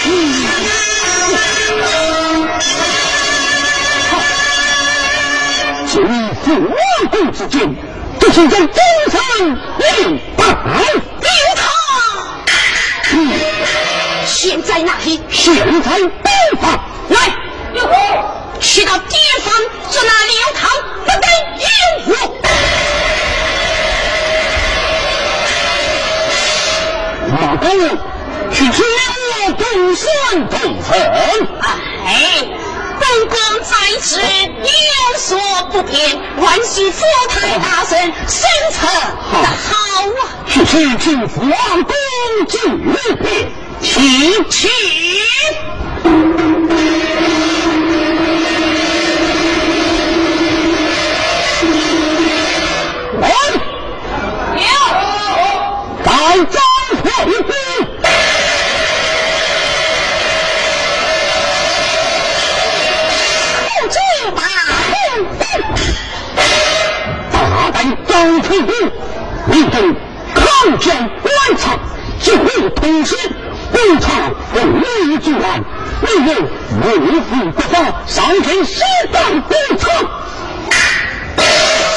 [0.05, 0.07] 嗯，
[5.87, 5.93] 今
[6.43, 6.75] 父王
[7.11, 7.55] 公之见，
[8.19, 8.77] 这是在中
[9.11, 9.21] 山
[9.77, 10.41] 领榜
[14.43, 15.21] 现在哪里？
[15.29, 15.91] 现在
[16.21, 16.29] 北
[16.59, 16.69] 方
[17.07, 17.17] 来。
[18.59, 19.53] 去到地方
[19.89, 20.69] 做那刘唐，
[21.05, 21.27] 不得
[21.63, 21.67] 有
[22.11, 22.13] 误。
[27.31, 27.71] 马公，
[28.51, 28.83] 去请
[29.31, 30.05] 我东山
[30.49, 30.91] 同分。
[32.05, 32.11] 哎，
[32.99, 33.71] 本宫在
[34.01, 35.39] 此有所
[35.71, 38.87] 不便，万幸福太大圣生策
[39.41, 39.71] 的好
[40.03, 40.27] 啊！
[40.49, 41.95] 去请请父王公
[42.49, 42.59] 进
[43.21, 43.49] 便，
[43.83, 44.69] 请请。
[56.05, 56.19] 张
[57.03, 57.11] 太
[57.43, 57.49] 公，
[63.67, 63.95] 不知
[64.35, 64.41] 大
[67.31, 67.35] 大
[67.71, 67.75] 胆
[68.07, 68.71] 张太公，
[69.47, 69.75] 你等
[70.33, 70.43] 抗
[70.79, 71.79] 将官场，
[72.19, 73.15] 就为同时，
[73.73, 75.61] 官场不利之乱，
[76.01, 76.33] 你有
[76.79, 77.73] 无父不法，
[78.05, 78.79] 上天十
[79.11, 79.89] 大官场，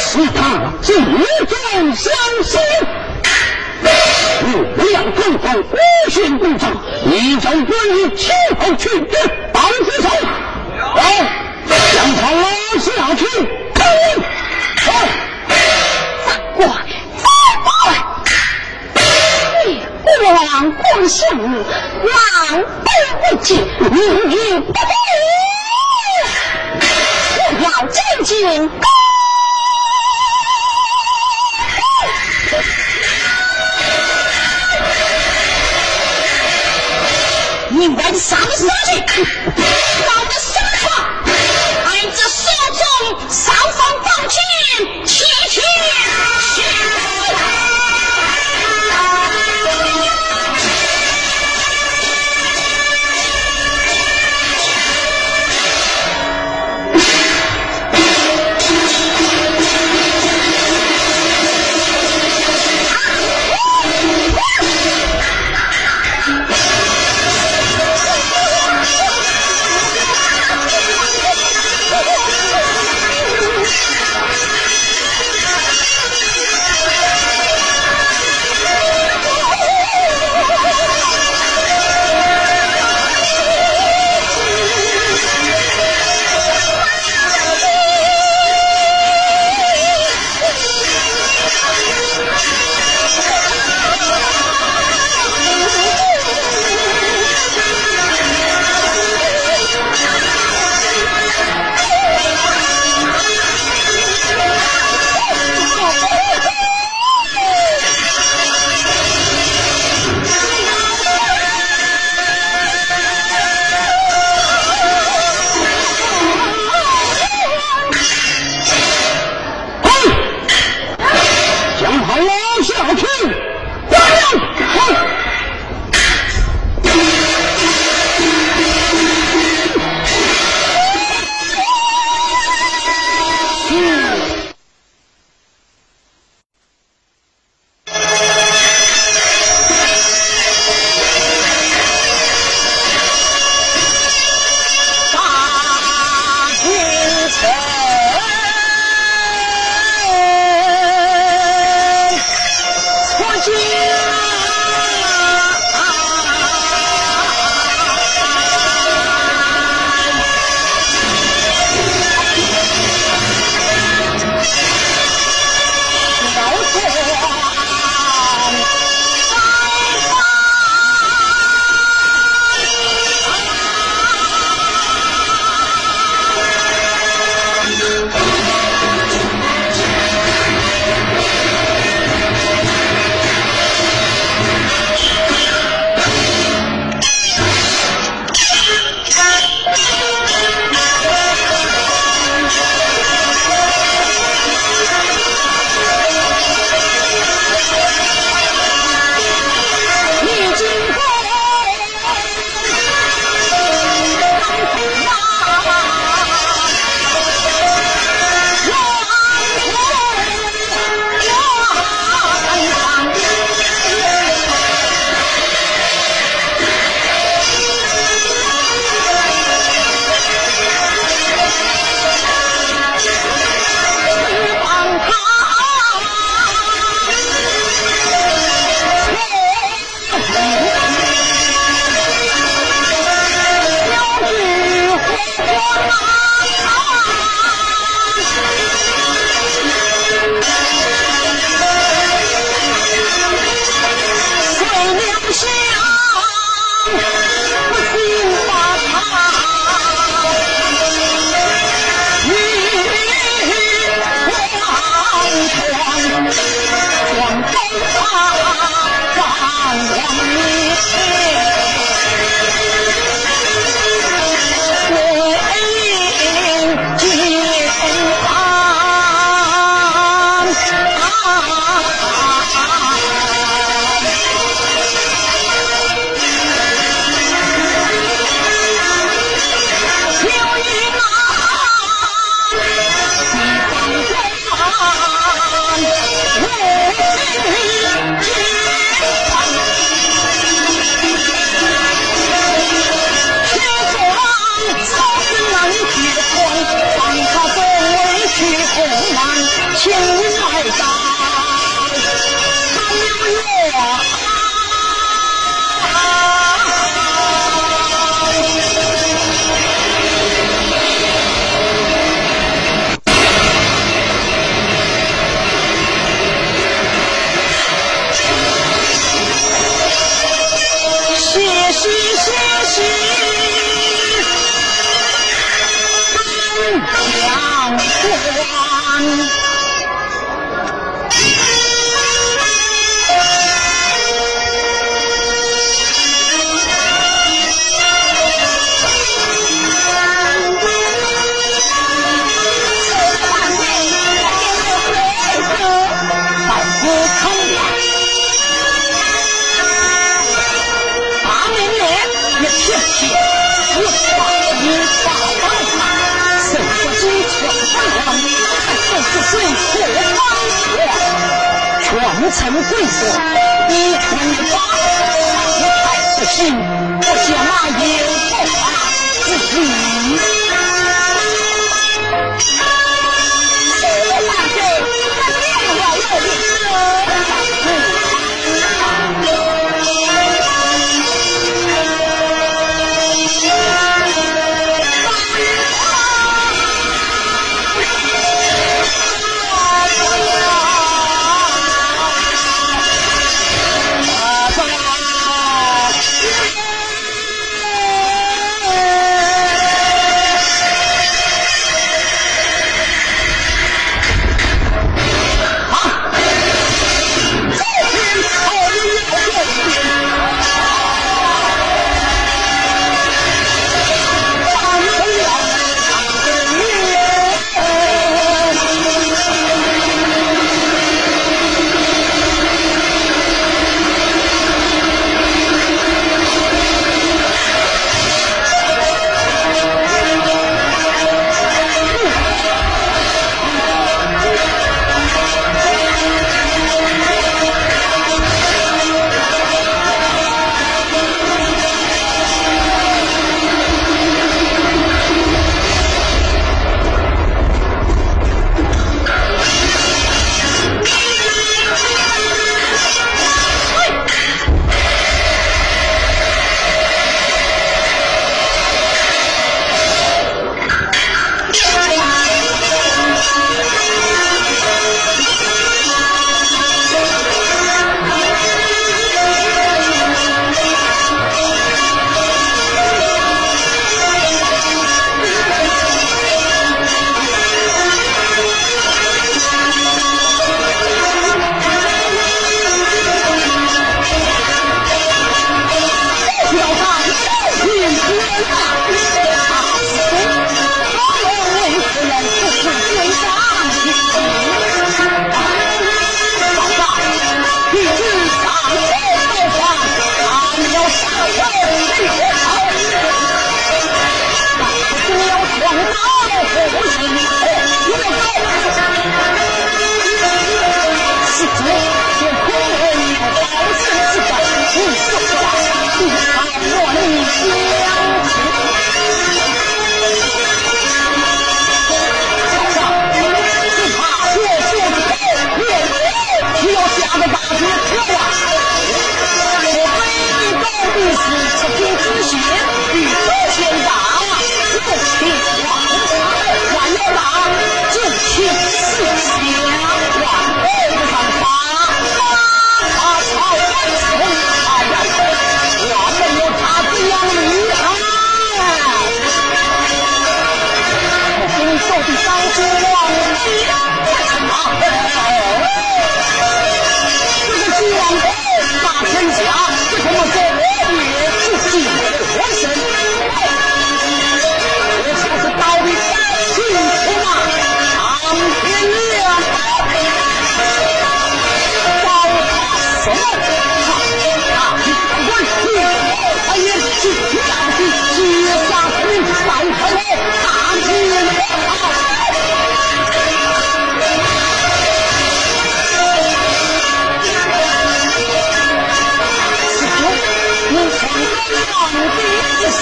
[0.00, 2.12] 是他自重相
[2.42, 2.58] 思。
[4.46, 4.48] 五
[4.90, 6.72] 两公公无限公长，
[7.04, 9.16] 你将官吏前后去决，
[9.52, 10.08] 当子手，
[10.96, 11.02] 来
[11.92, 12.44] 将他拉
[12.80, 13.26] 下去，
[13.74, 14.00] 看人，
[14.86, 14.90] 来，
[20.24, 21.44] 王光相，狼
[22.84, 22.86] 狈
[23.22, 23.56] 为奸，
[23.90, 24.80] 命运不公，
[27.38, 28.70] 我要斩尽。
[37.70, 38.48] 明白的上手
[38.86, 38.92] 去，
[39.54, 39.75] 老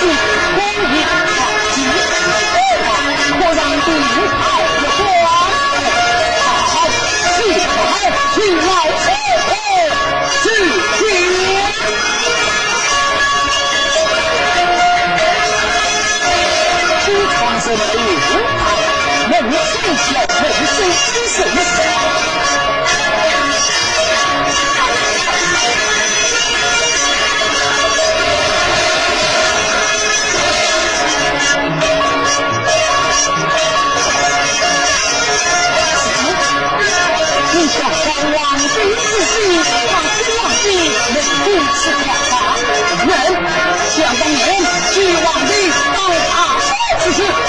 [0.07, 0.64] Yeah.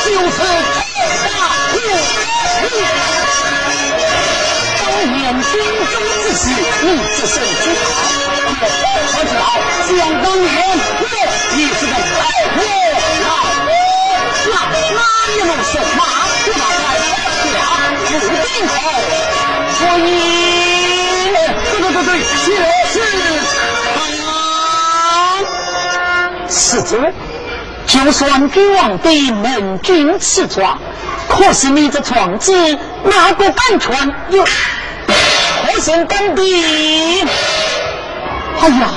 [0.06, 0.38] 就是
[1.26, 1.30] 大
[1.72, 1.76] 户。
[4.80, 5.52] 当年军
[5.91, 6.44] 中之喜，
[6.84, 7.65] 物质甚之
[8.45, 8.61] 不，可
[9.88, 10.48] 知想当年
[11.02, 11.03] 我
[11.56, 12.22] 你是个大
[12.53, 12.57] 户
[13.26, 13.27] 啊？
[14.48, 14.53] 那
[14.94, 14.99] 哪
[15.34, 15.99] 一路是马？
[16.45, 17.57] 就把咱俩
[18.07, 18.30] 指定
[18.68, 18.73] 好。
[19.80, 20.07] 所以，
[21.72, 22.10] 对对对对，
[22.44, 23.03] 就是
[24.06, 24.19] 他，
[26.48, 26.94] 是？
[27.95, 30.77] 就算给王对门军赐状，
[31.30, 32.53] 可是你这床子
[33.05, 34.13] 哪个敢穿？
[34.30, 34.49] 又何
[35.88, 37.27] 人敢顶？
[38.59, 38.89] 哎呀，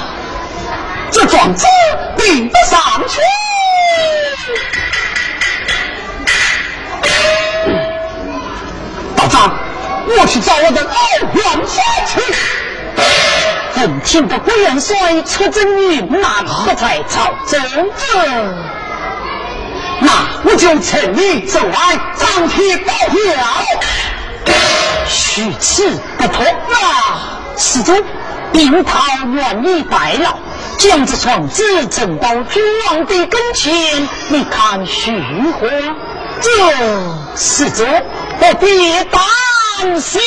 [1.12, 1.64] 这状子
[2.16, 3.20] 顶不上去。
[9.16, 9.54] 道长，
[10.18, 10.90] 我去找我的老
[11.32, 12.20] 元帅去。
[13.72, 17.58] 奉请的国元帅出征云南，不在朝中。
[20.50, 23.18] 我就请你走来，张贴告票。
[25.06, 27.42] 许此不妥啊！
[27.54, 27.92] 施主，
[28.50, 30.38] 病他愿意白了，
[30.78, 35.68] 将这床子赠到君王的跟前，你看如何？
[36.40, 36.50] 这
[37.36, 37.84] 施主
[38.40, 40.18] 不必担心。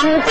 [0.00, 0.29] 君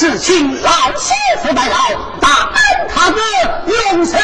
[0.00, 1.12] 是请老师
[1.42, 1.76] 傅代劳，
[2.22, 3.20] 大恩他哥
[3.70, 4.18] 永生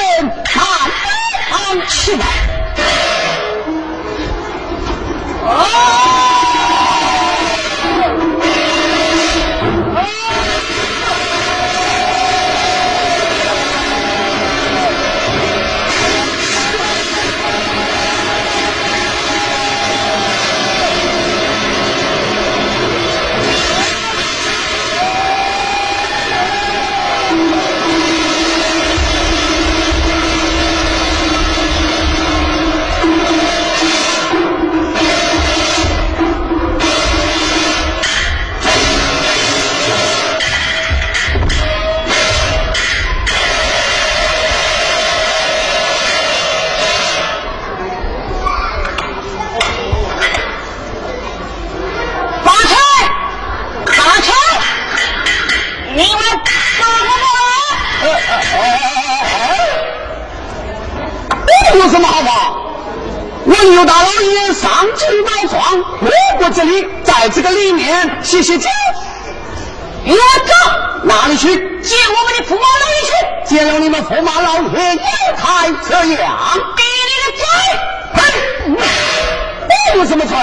[2.17, 2.25] 难
[5.53, 6.16] 忘
[63.67, 63.87] 起来。
[66.55, 68.71] 这里，在这个里面歇歇脚，
[70.07, 70.55] 我走
[71.03, 71.49] 哪里去？
[71.83, 73.11] 见我们的驸马老爷去。
[73.45, 74.99] 见了你们驸马老爷，有
[75.37, 76.39] 才这样，
[76.77, 78.75] 给你的嘴！
[79.93, 80.35] 我有什么罪？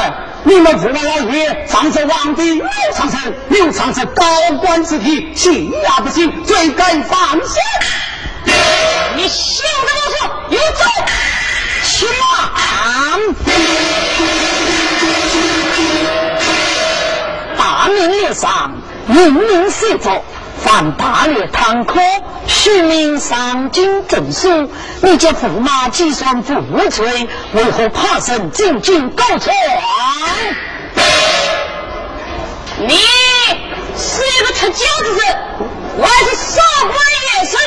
[0.44, 4.24] 你们驸马老爷上是皇帝刘长生，刘长生高
[4.62, 7.60] 官之体，欺压不行，罪该放下。
[9.16, 10.86] 你休得啰嗦，有罪，
[18.34, 18.74] 上，
[19.08, 20.22] 明明写着：
[20.64, 22.00] 犯大列堂科，
[22.48, 24.70] 虚名上京证书。
[25.02, 29.56] 你这驸马既算无罪，为何怕身进京告状？
[32.88, 32.98] 你
[33.98, 35.38] 是一个出家之人，
[35.98, 36.96] 我是少官
[37.38, 37.58] 也是。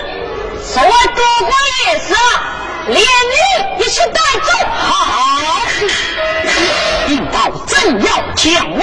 [0.65, 1.53] 所谓多官
[1.87, 2.15] 也是，
[2.89, 4.49] 连你一起带走。
[4.75, 5.61] 好，
[7.93, 8.81] 不要抢往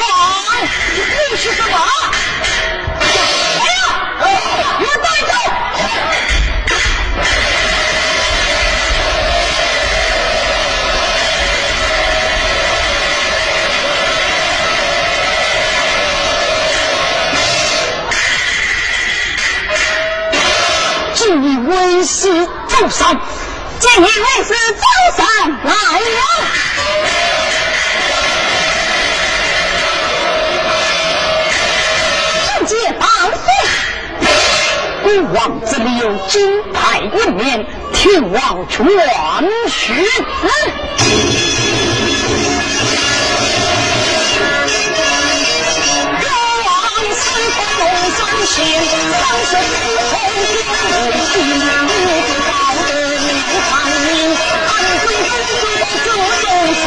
[0.63, 1.77] 你是什么
[2.99, 3.75] 哎呀
[4.79, 5.33] 给我带走
[21.67, 22.29] 为师
[22.69, 23.19] 周三
[23.79, 24.83] 敬你为师周
[25.17, 25.25] 三
[25.63, 26.19] 来呀
[35.21, 38.85] 王这里有金牌一面，天王全
[39.69, 40.11] 须死。
[48.15, 48.55] 三千
[49.11, 49.75] 三十里
[50.09, 50.13] 红
[50.51, 50.55] 军
[51.31, 51.33] 心，
[51.87, 51.91] 不
[52.45, 52.51] 道
[52.87, 53.63] 德不残
[54.03, 54.05] 民，
[54.67, 56.05] 安徽公主的主
[56.41, 56.83] 忠心，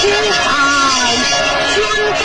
[0.00, 0.44] 金牌
[1.74, 1.76] 宣
[2.16, 2.24] 传，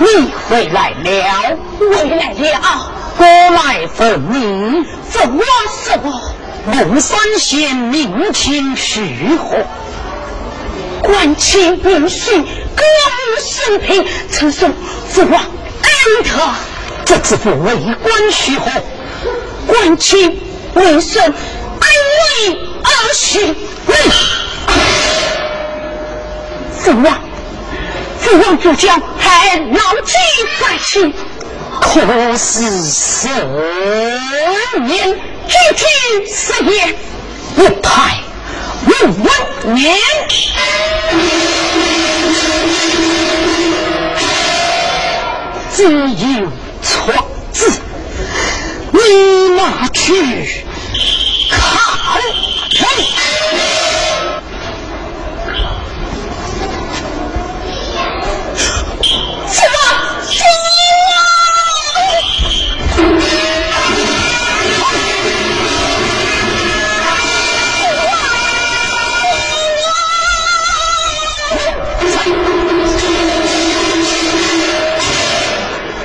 [0.00, 5.44] 你回来了，回来了，过来奉你，奉我
[5.84, 6.10] 什么？
[6.72, 8.74] 龙山县民情
[9.20, 9.58] 如何？
[11.02, 14.72] 官清民序，歌舞升平，称颂
[15.06, 16.40] 父王安特。
[17.04, 18.70] 这只不为官许何？
[19.66, 20.40] 官清
[20.74, 21.34] 民顺，安
[22.48, 23.54] 为而许？
[26.78, 27.18] 父王，
[28.30, 30.12] 父王主将还牢记
[30.60, 31.12] 在心，
[31.80, 32.00] 可
[32.36, 33.28] 是十
[34.86, 35.84] 年具体
[36.32, 36.94] 十年，
[37.56, 38.20] 不太
[38.86, 38.88] 无
[39.24, 39.96] 问年。
[45.74, 46.52] 只有
[46.84, 47.12] 错
[47.50, 47.80] 字，
[48.92, 50.64] 你拿去
[51.50, 52.22] 看看。
[59.52, 60.10] 父王，父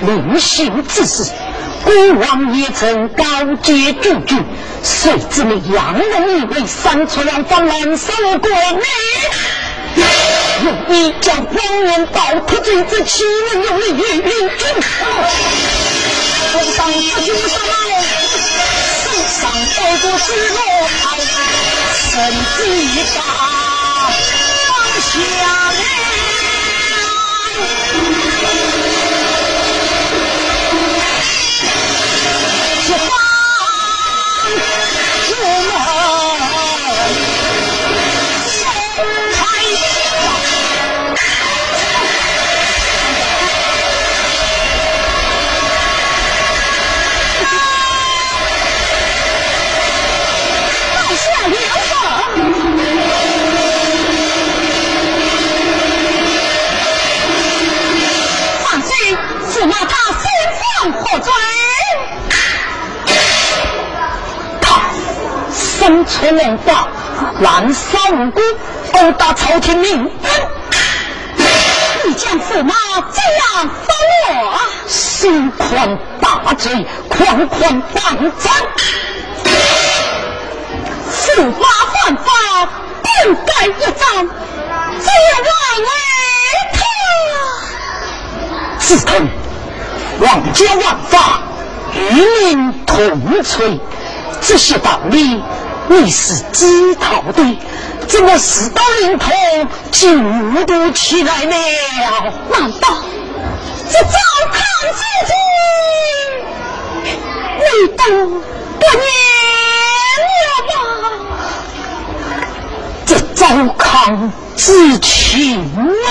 [0.01, 1.31] 临行之时，
[1.83, 3.23] 孤王也曾告
[3.61, 4.43] 诫诸君，
[4.83, 8.83] 谁知你洋人以为三出两方难守国内，
[10.87, 14.61] 你将荒年盗破罪之欺人有利于民君。
[16.53, 17.73] 皇上不君上来，
[19.03, 19.05] 世
[19.41, 19.41] 上
[19.75, 20.57] 太多失落，
[22.09, 22.13] 身
[22.57, 22.59] 体
[23.15, 23.19] 大
[24.67, 24.69] 放
[25.01, 25.13] 下
[25.77, 25.83] 来。
[61.19, 61.33] 罪？
[64.61, 64.81] 他
[65.53, 66.87] 生出龙法，
[67.41, 68.41] 滥杀无辜，
[68.93, 70.33] 殴打朝廷命官，
[72.03, 72.73] 你将驸马
[73.11, 73.93] 怎样罚
[74.29, 74.59] 我？
[74.87, 78.53] 心宽大罪，狂狂半斩。
[81.11, 82.29] 驸马犯法，
[83.03, 84.27] 本该一斩，
[84.99, 85.07] 怎
[85.43, 85.87] 奈为
[86.73, 86.79] 他？
[88.79, 89.11] 自肯
[90.19, 91.41] 王家万法，
[91.93, 93.79] 与民同存，
[94.41, 95.43] 这些道理
[95.87, 97.59] 你是知道的，
[98.07, 99.31] 怎么事到临头
[99.91, 101.55] 就糊涂起来了？
[102.49, 102.87] 难道
[103.89, 104.17] 这糟
[104.51, 104.57] 糠
[104.95, 105.33] 之君，
[107.59, 109.07] 你都不念
[110.31, 110.73] 了吗？
[113.05, 113.45] 这糟
[113.77, 115.61] 糠之情
[116.07, 116.09] 啊，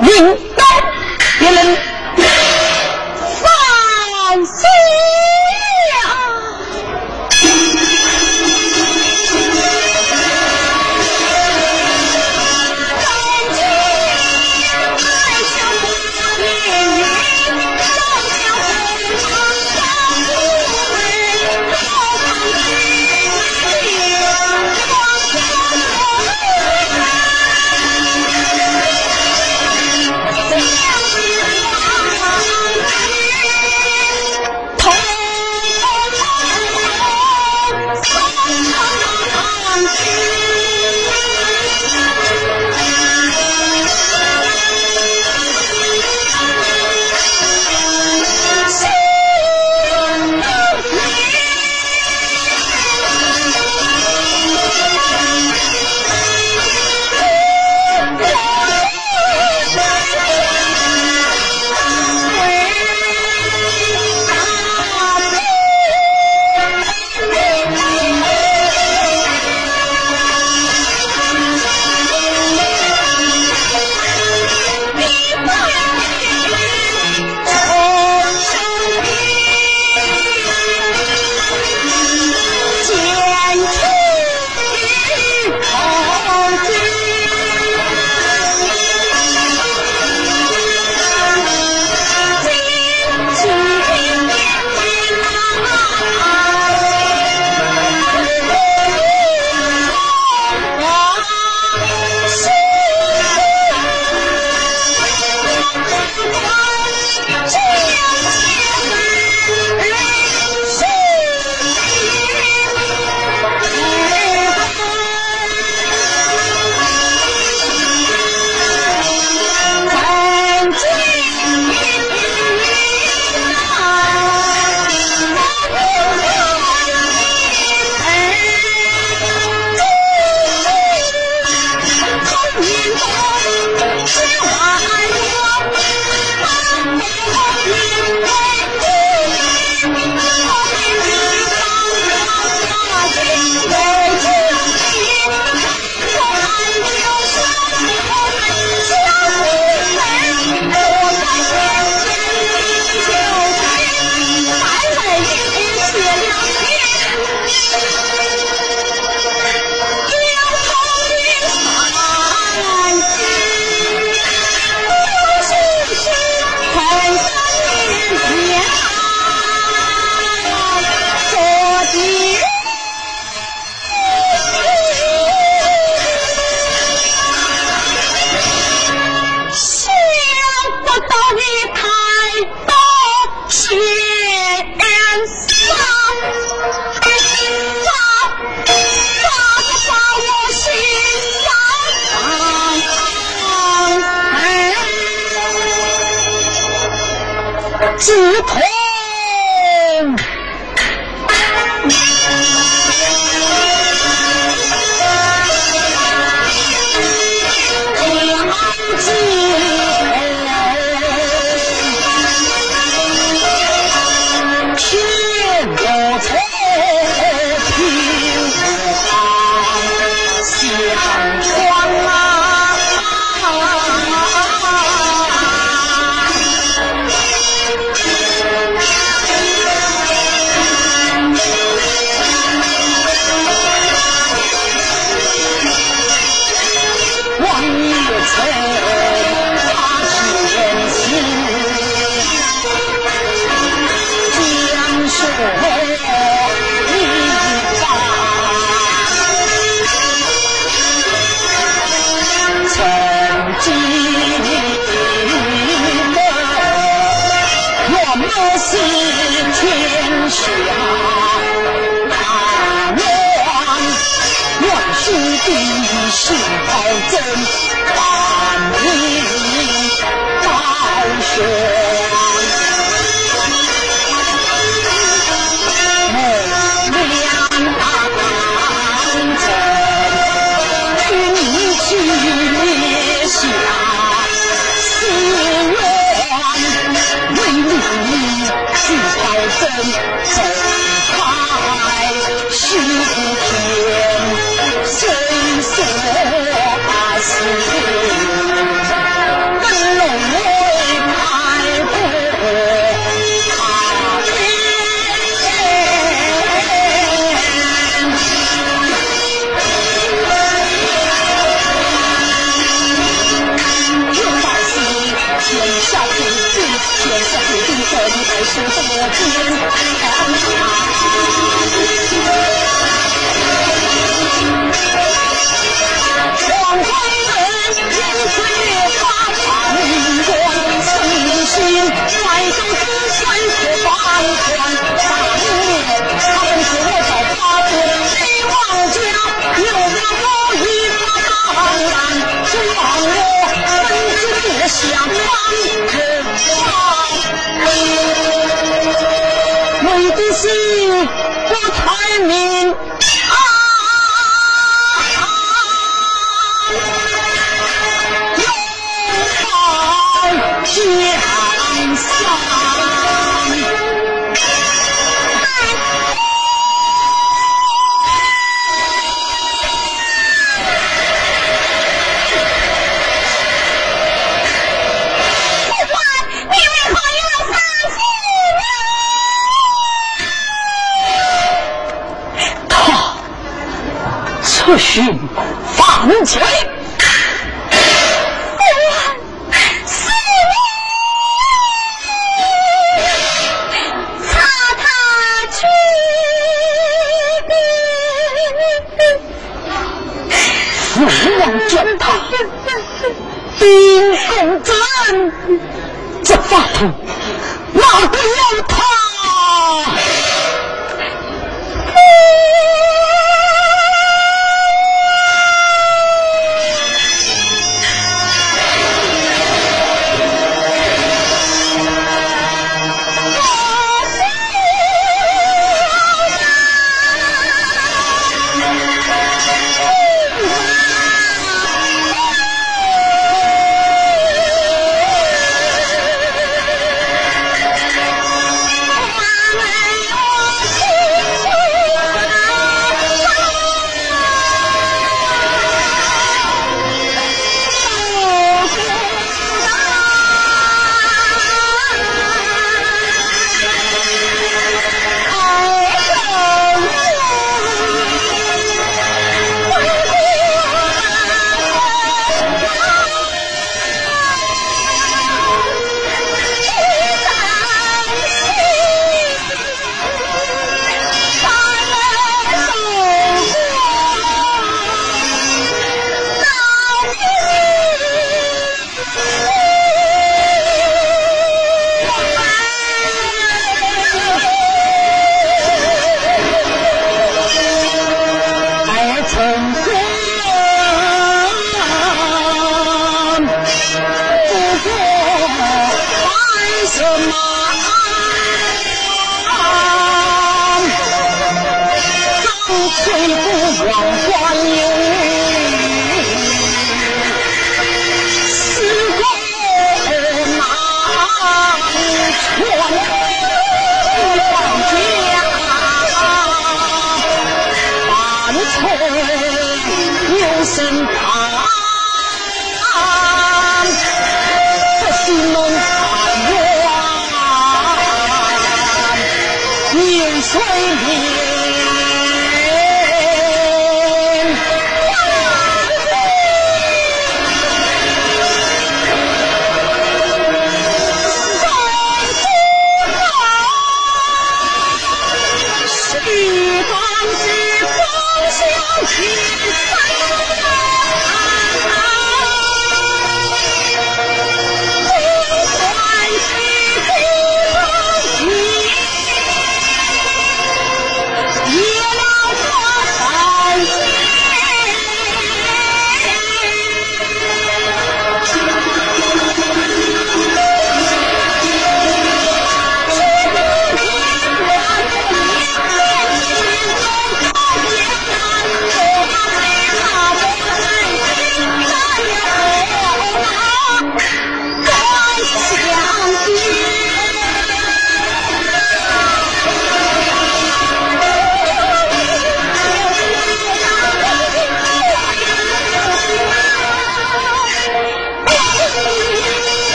[0.00, 0.64] 领导
[1.40, 1.76] 也能
[4.44, 5.65] 心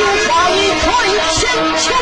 [0.00, 1.99] 中华民族万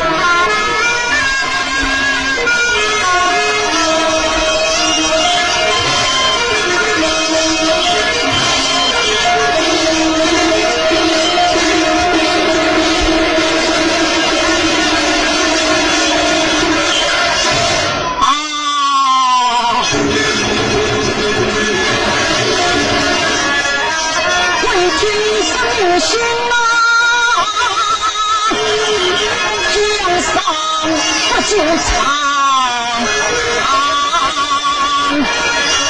[31.59, 33.67] 苍苍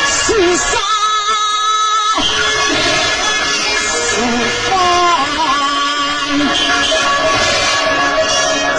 [0.08, 0.68] 四山，
[3.78, 4.12] 四
[4.68, 4.72] 方，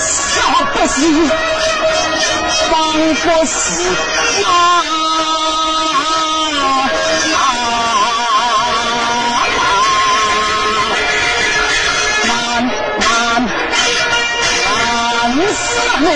[0.08, 0.34] 上
[0.72, 0.98] 不是
[2.68, 2.70] 方，
[3.14, 3.54] 不是
[4.42, 4.44] 慢，
[12.26, 12.30] 难
[12.98, 13.02] 难
[14.64, 15.58] 难，死
[16.00, 16.08] 你！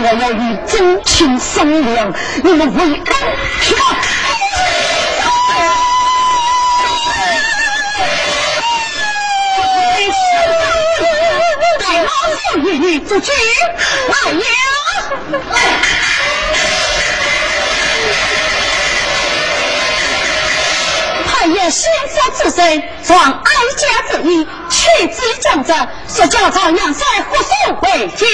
[0.00, 2.12] 我要与真情商量，
[2.42, 3.04] 你们为安
[3.60, 3.80] 去吧。
[11.78, 13.32] 带老少爷女出去，
[14.08, 14.40] 来呀！
[21.26, 25.74] 太爷先发之身，壮哀家之意，屈之将者，
[26.08, 28.24] 是教朝杨帅护送回去。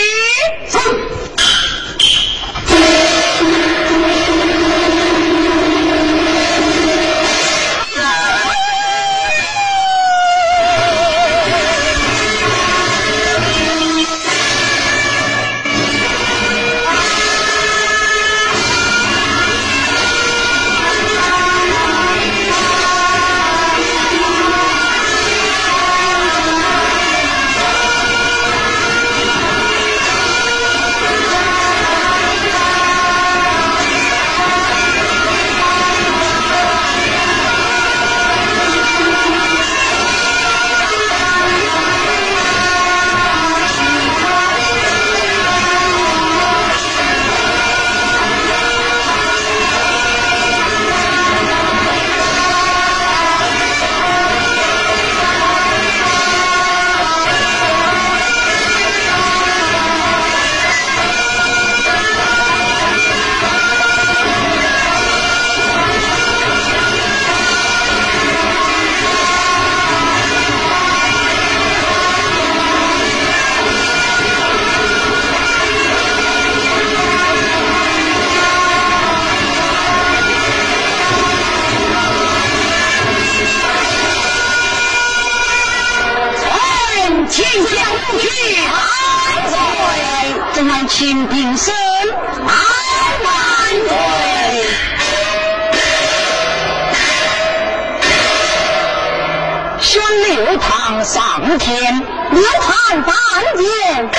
[101.58, 103.14] 天，刘唐三
[103.56, 104.10] 见。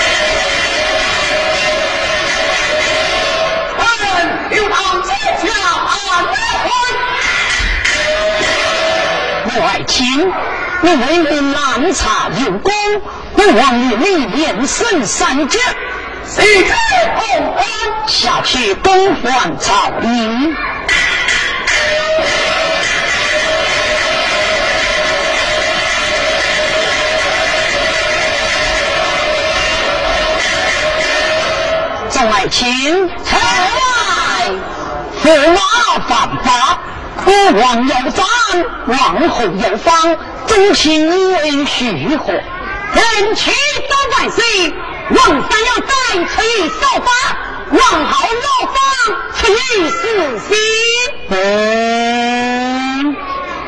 [4.52, 5.48] 刘唐在下
[5.88, 5.92] 安
[9.48, 10.32] 我爱卿，
[10.82, 12.72] 你为民难察有功，
[13.36, 15.60] 我望你历练圣三甲，
[16.26, 16.74] 谁知
[17.16, 17.66] 洪恩
[18.08, 20.56] 下去更换朝廷。
[32.32, 34.50] 爱卿，出来！
[35.24, 35.60] 驸马
[36.08, 36.80] 犯法，
[37.24, 38.26] 国王有斩，
[38.88, 41.10] 王后有方，忠心
[41.42, 42.32] 为续何？
[42.34, 43.52] 人去
[43.90, 44.44] 都万岁，
[45.10, 45.18] 王
[45.50, 45.56] 三。
[45.66, 45.92] 要再
[46.26, 47.10] 出于守法，
[47.72, 48.76] 王后有方
[49.34, 49.56] 出于
[49.90, 50.50] 死心。
[51.30, 53.16] 嗯，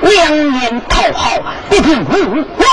[0.01, 1.31] 两年讨好，
[1.69, 2.11] 不平无
[2.57, 2.63] 我。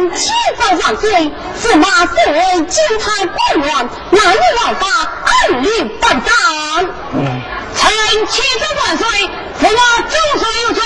[0.00, 4.86] 臣启奏万岁，驸马虽为金台官员，难以王法，
[5.26, 5.68] 暗律
[6.00, 6.32] 办斩。
[7.76, 9.06] 臣启奏万岁，
[9.60, 10.82] 驸马九岁有罪，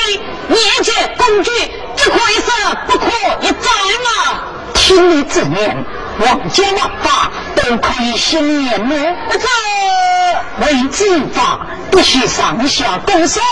[0.48, 1.50] 年前公举，
[1.96, 2.50] 只可一死，
[2.88, 3.06] 不可
[3.42, 3.72] 一斩
[4.06, 4.42] 啊！
[4.74, 5.84] 听你之言，
[6.18, 8.96] 王家王法都可以行言呢。
[9.30, 13.44] 这为执法，必须上下共商，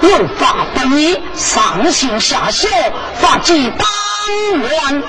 [0.00, 2.68] 有法不依，上行下效，
[3.18, 3.88] 法纪当
[4.58, 5.02] 乱。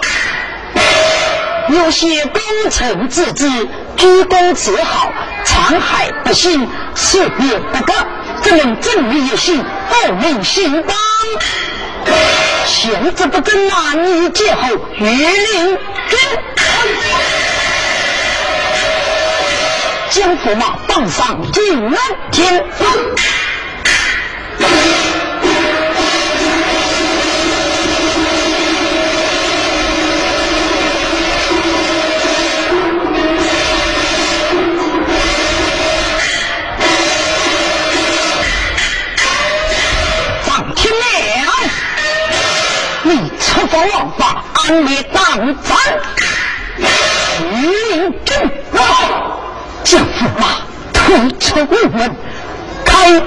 [1.70, 2.42] 有些功
[2.72, 3.50] 臣自治，
[3.98, 5.12] 居功自豪，
[5.44, 7.94] 残害不幸，事别不革，
[8.42, 10.96] 怎能正立一心，报民兴邦？
[12.66, 14.62] 贤之不争，男女皆后，
[14.98, 15.78] 御令
[16.08, 16.20] 君。
[20.10, 22.00] 将驸马绑上金门
[22.32, 22.66] 天。
[43.58, 45.24] 出法王法，安灭当
[45.64, 45.76] 斩。
[46.78, 46.86] 御
[47.90, 48.52] 令君，
[49.84, 50.62] 将驸马
[50.94, 52.16] 推出午门，
[52.86, 53.24] 开门。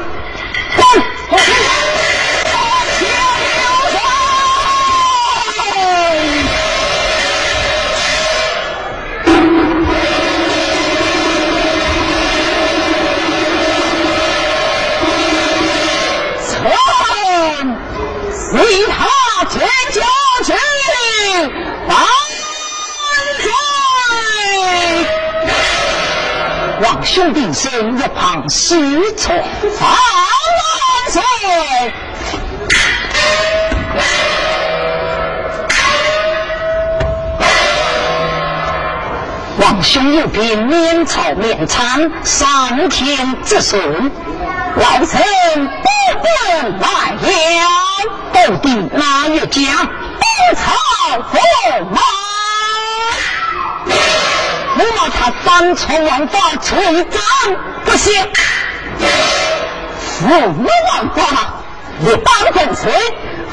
[16.40, 16.54] 臣
[18.32, 18.86] 随
[19.48, 19.60] 前
[19.92, 20.00] 交
[20.44, 20.52] 去，
[21.88, 21.96] 万
[23.40, 23.44] 岁！
[26.82, 29.44] 望兄弟身一旁侍从，万
[31.10, 31.22] 岁！
[39.58, 44.10] 王兄有病，面朝面参，上天之顺。
[44.76, 45.20] 老臣
[45.66, 45.88] 不
[46.22, 46.86] 问来
[47.20, 47.89] 了，
[48.40, 50.24] 到底哪一家不
[50.56, 50.72] 朝
[51.18, 52.00] 驸马？
[54.78, 57.20] 驸马他三重王法吹斩
[57.84, 58.14] 不行，
[60.26, 61.20] 驸马王法
[62.00, 62.90] 一当正岁，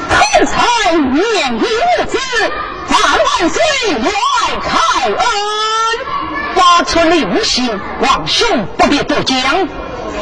[0.08, 2.18] 口才面一无子，
[2.88, 2.98] 万
[3.42, 3.62] 万岁
[3.92, 4.10] 来
[4.62, 4.68] 开
[5.04, 5.18] 恩，
[6.54, 9.68] 发出令行，王兄不必多讲。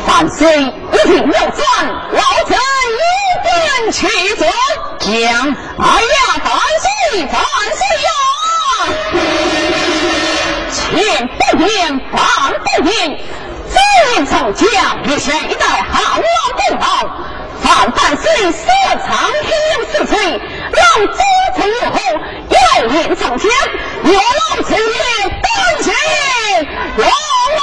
[0.06, 2.56] 万岁一定要算，老臣
[2.96, 3.04] 一
[3.44, 4.06] 定去
[4.36, 4.46] 做。
[4.98, 5.10] 讲，
[5.78, 6.48] 哎呀，万
[6.82, 6.86] 岁，
[7.26, 7.34] 万
[7.76, 8.08] 岁呀！
[10.72, 10.74] 千
[11.28, 11.68] 不言，
[12.10, 12.14] 半
[12.64, 12.92] 不言，
[13.72, 13.76] 这
[14.14, 14.66] 人上将，
[15.04, 16.22] 立下一代汉王
[16.56, 16.84] 功劳。
[17.62, 18.64] 范万岁所
[19.06, 19.08] 藏
[19.42, 19.48] 天
[19.92, 20.14] 是谁？
[20.72, 21.18] 让祖
[21.56, 21.96] 宗以后
[22.50, 22.56] 要
[22.86, 23.50] 念上天，
[24.04, 24.18] 有劳
[24.62, 25.44] 臣也担
[25.82, 25.86] 起
[26.96, 27.06] 龙
[27.56, 27.62] 王。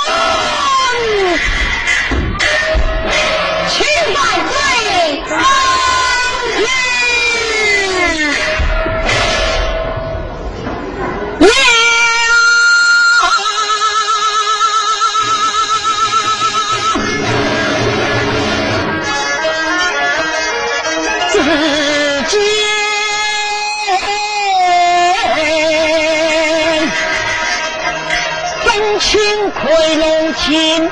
[29.14, 29.22] 风清
[29.52, 29.61] 回
[29.95, 30.90] 龙庭。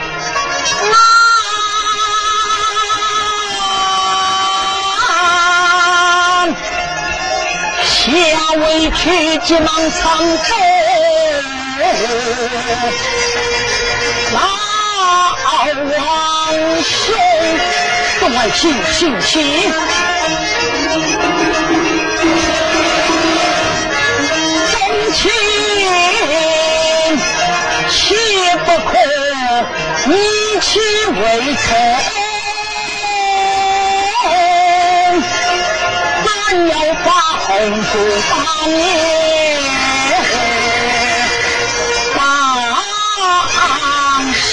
[7.84, 10.02] 下下委屈急忙藏
[10.38, 10.56] 走，
[14.34, 14.38] 老
[15.98, 16.04] 王
[16.84, 17.16] 兄，
[18.20, 18.62] 众位请
[18.94, 19.34] 请请，
[27.92, 28.16] 切
[28.66, 28.94] 不可
[30.10, 30.16] 逆
[30.62, 31.22] 其为
[31.56, 31.68] 臣。
[36.52, 37.08] 要发
[37.40, 37.48] 红
[37.82, 37.90] 烛
[38.30, 38.34] 大
[38.68, 38.78] 面，
[42.14, 42.20] 放
[44.34, 44.52] 心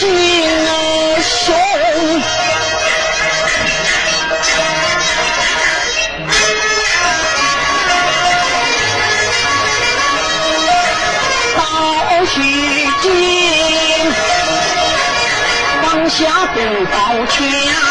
[16.90, 17.87] 放下兵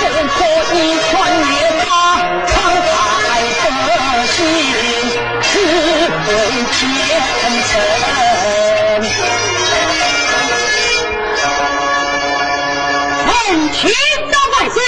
[0.00, 0.38] 不可
[0.74, 0.76] 以
[1.10, 1.42] 穿越
[1.84, 1.86] 他
[2.46, 2.50] 沧
[2.88, 2.96] 海
[3.60, 3.62] 的
[4.26, 4.38] 心，
[5.42, 5.48] 只
[6.26, 6.28] 为
[6.72, 6.78] 前
[7.68, 7.70] 程。
[13.26, 13.28] 奉
[13.72, 13.78] 天
[14.30, 14.78] 的万岁，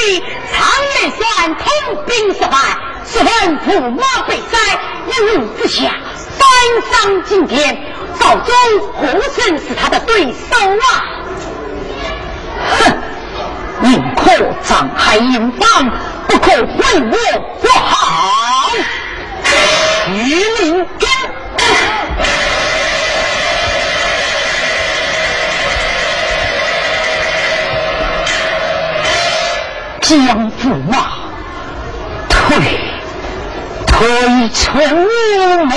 [0.50, 0.56] 苍
[0.94, 1.20] 元算
[1.56, 1.60] 统
[2.06, 2.56] 兵失败，
[3.04, 3.28] 十分
[3.60, 4.52] 驸马被杀，
[5.08, 5.76] 一怒之下
[6.38, 6.40] 反
[6.90, 6.92] 上
[7.24, 7.60] 金殿。
[8.18, 8.52] 赵州
[8.94, 9.00] 何
[9.34, 10.86] 曾是他的对手啊？
[12.70, 12.92] 哼！
[13.80, 14.30] 宁可
[15.12, 15.90] 葬害营房，
[16.26, 16.62] 不可毁
[16.96, 17.16] 我
[17.60, 18.70] 国好。
[20.14, 21.08] 御林军，
[30.00, 30.96] 将驸马
[32.28, 32.56] 退
[33.86, 35.68] 退出门。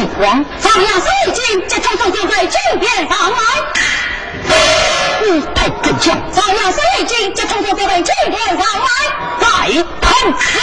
[0.00, 0.44] 何时进皇？
[0.60, 3.36] 张杨守已经将众将在金殿上来。
[5.22, 8.88] 你太更将，张杨守已经将众将在金殿上来。
[9.40, 9.46] 在
[10.00, 10.10] 同
[10.40, 10.58] 时，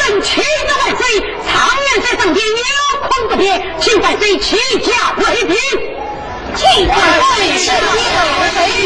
[0.00, 1.00] 本区的万岁，
[1.46, 1.54] 常
[1.84, 2.62] 言在上边有
[3.08, 5.56] 空不变，请万岁起驾为宾。
[6.56, 7.72] 请万岁起驾
[8.40, 8.52] 为
[8.82, 8.84] 宾。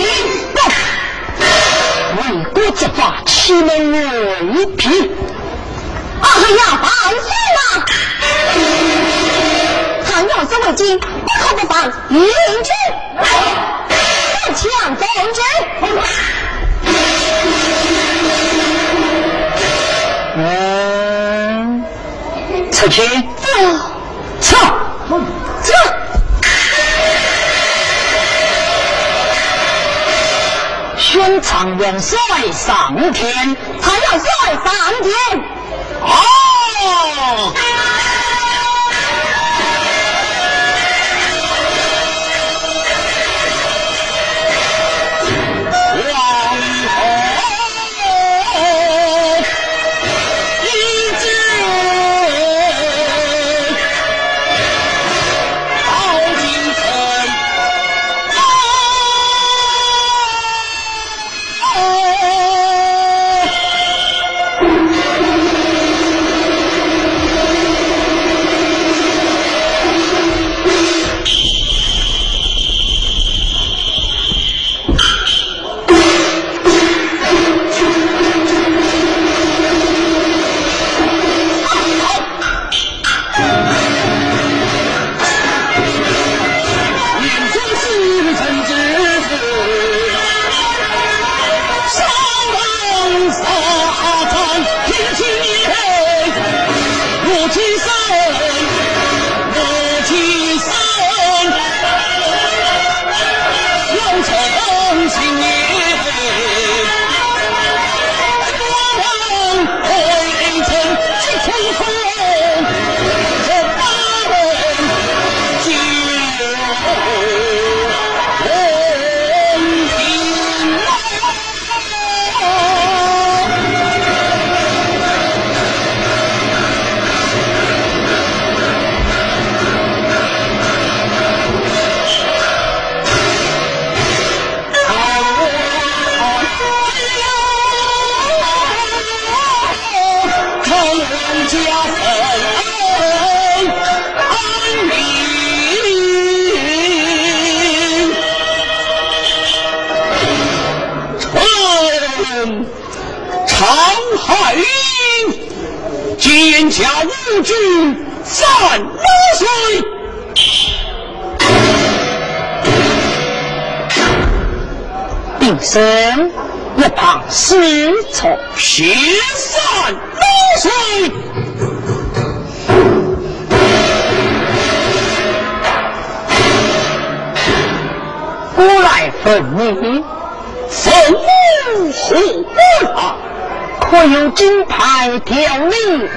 [2.16, 2.22] 为
[2.52, 3.19] 国执法，
[3.50, 3.68] 岂能
[4.54, 5.10] 违贫？
[6.22, 6.24] 啊
[6.56, 7.26] 呀，放心
[7.58, 7.60] 啦！
[10.06, 11.04] 唐要是为经，不
[11.40, 11.74] 可不放
[12.10, 12.28] 御林
[12.62, 12.70] 军，
[13.18, 13.24] 不
[14.54, 14.62] 抢
[14.96, 15.04] 中
[15.34, 15.42] 军。
[20.36, 21.84] 嗯，
[22.70, 23.02] 出去。
[31.80, 32.18] 元帅
[32.52, 34.64] 上天，他要帅上
[35.02, 35.39] 天。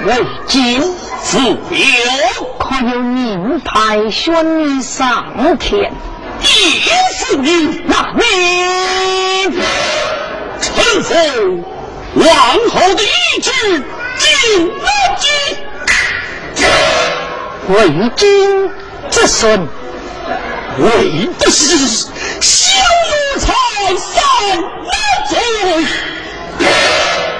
[0.06, 0.82] 为今？
[1.22, 1.56] 自有。
[2.58, 5.92] 可有名牌宣你上天？
[6.40, 6.44] 一
[7.14, 8.22] 是你那名，
[10.60, 11.14] 臣服
[12.14, 12.26] 王
[12.70, 13.50] 侯的懿旨，
[14.18, 14.28] 进
[14.82, 14.86] 南
[15.18, 15.26] 京，
[17.74, 18.70] 为君
[19.10, 19.66] 之孙。
[20.76, 21.78] 为的是
[22.40, 22.50] 小
[23.06, 23.44] 奴才
[23.96, 24.12] 三
[24.60, 24.92] 万
[25.28, 25.32] 岁，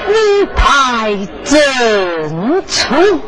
[0.09, 0.15] 你
[0.55, 0.63] 派
[1.43, 1.59] 怎
[2.85, 3.24] 出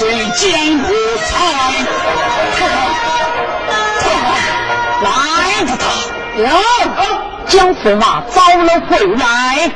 [0.00, 0.94] 江湖
[1.26, 1.30] 才，
[5.02, 5.08] 来
[5.66, 5.84] 不他
[6.40, 6.48] 哟，
[7.46, 9.70] 江驸马招了回来。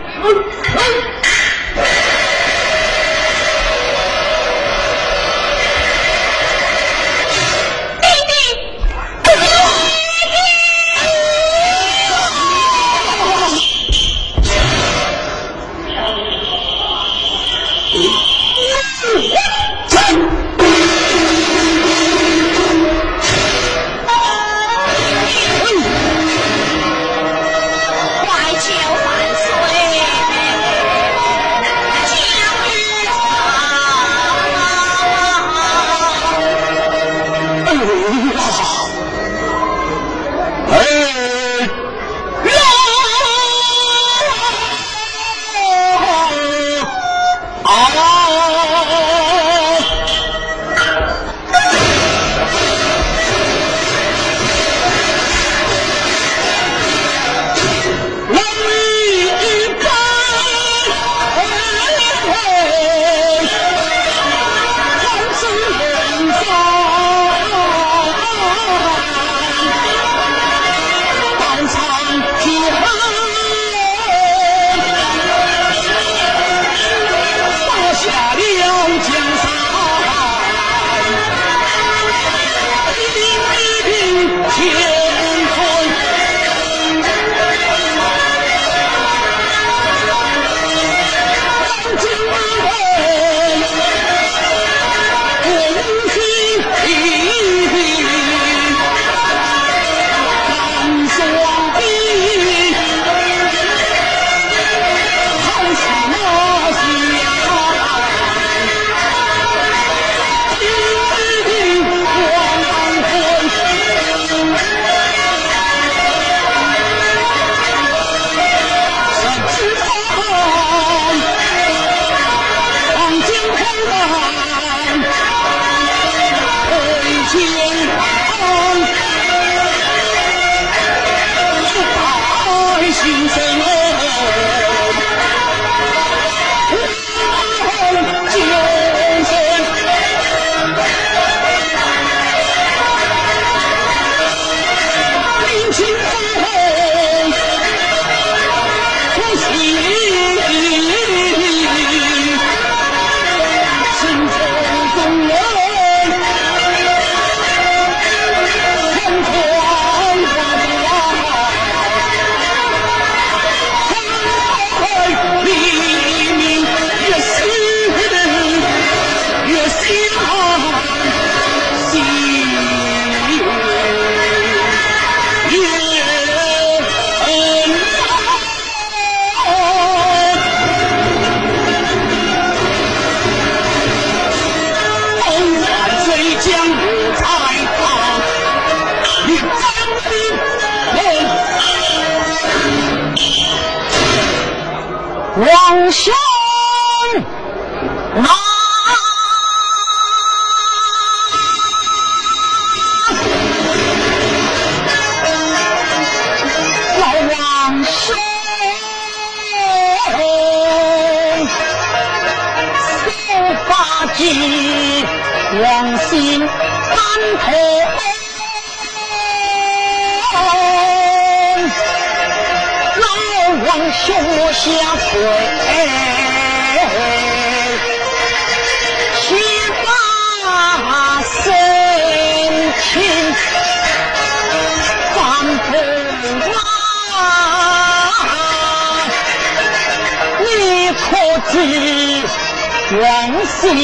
[242.93, 243.75] 王心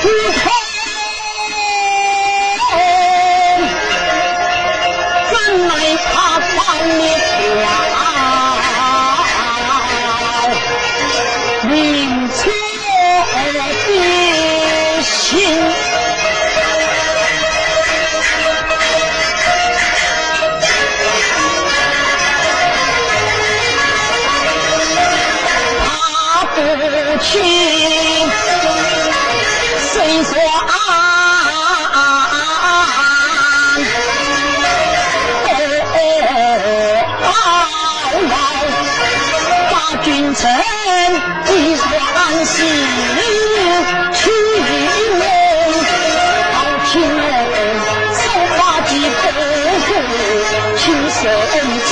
[0.00, 0.61] 不痛？
[40.42, 40.50] 臣
[41.54, 41.86] 一双
[42.44, 42.66] 心，
[44.12, 44.18] 情
[45.16, 45.22] 浓，
[46.52, 47.22] 好情浓，
[48.12, 48.20] 手
[48.56, 48.58] 法
[48.88, 49.22] 既不
[49.86, 49.88] 顾
[50.76, 51.20] 情深
[51.86, 51.90] 知，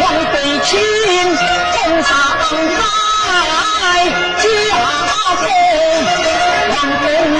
[0.00, 0.34] 王妃
[0.64, 0.70] 亲
[1.70, 2.10] 奉上
[2.76, 2.82] 马。
[3.46, 4.44] 来家
[5.38, 5.44] 风，
[6.70, 7.04] 王公
[7.34, 7.38] 你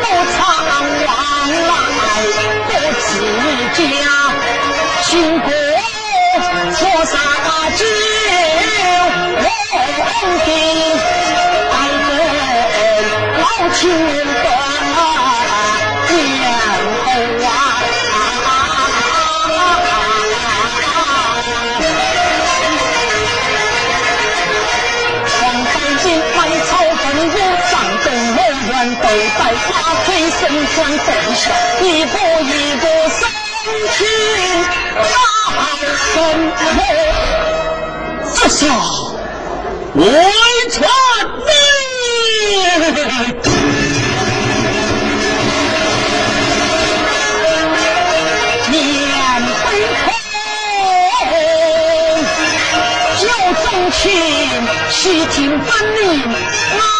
[0.00, 0.38] 不常
[1.06, 1.08] 往
[1.66, 1.74] 来，
[2.68, 2.70] 不
[3.02, 3.04] 自
[3.74, 3.82] 家，
[5.02, 5.10] 秦
[5.40, 5.50] 国
[6.72, 7.14] 错杀
[7.76, 7.80] 酒，
[10.22, 10.48] 王定
[11.72, 11.74] 爱
[12.08, 12.10] 人
[13.38, 13.42] 老
[13.74, 14.44] 情分，
[16.08, 16.16] 年
[17.04, 17.06] 后
[17.44, 17.48] 啊。
[28.86, 29.68] 都在花
[30.04, 31.42] 腿身穿动下，
[31.80, 32.14] 一步
[32.44, 33.18] 一个生
[33.90, 33.96] 情
[35.02, 35.04] 大
[35.96, 36.06] 什
[36.76, 36.78] 么？
[38.34, 38.60] 这下
[39.96, 40.04] 外
[40.70, 40.76] 传
[41.46, 41.50] 你。
[48.68, 48.74] 面
[49.64, 49.66] 对
[51.24, 51.32] 空，
[53.20, 53.24] 酒
[53.62, 54.04] 中情，
[54.90, 55.98] 细听分明。
[56.28, 56.95] 明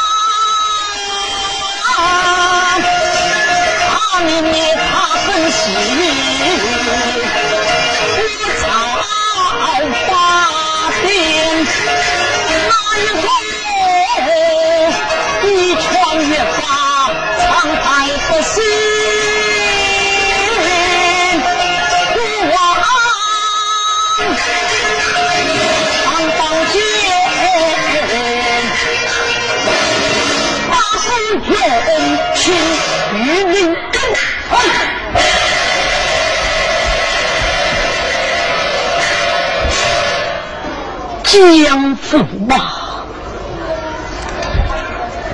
[41.36, 42.56] 江驸马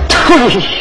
[0.09, 0.72] 退退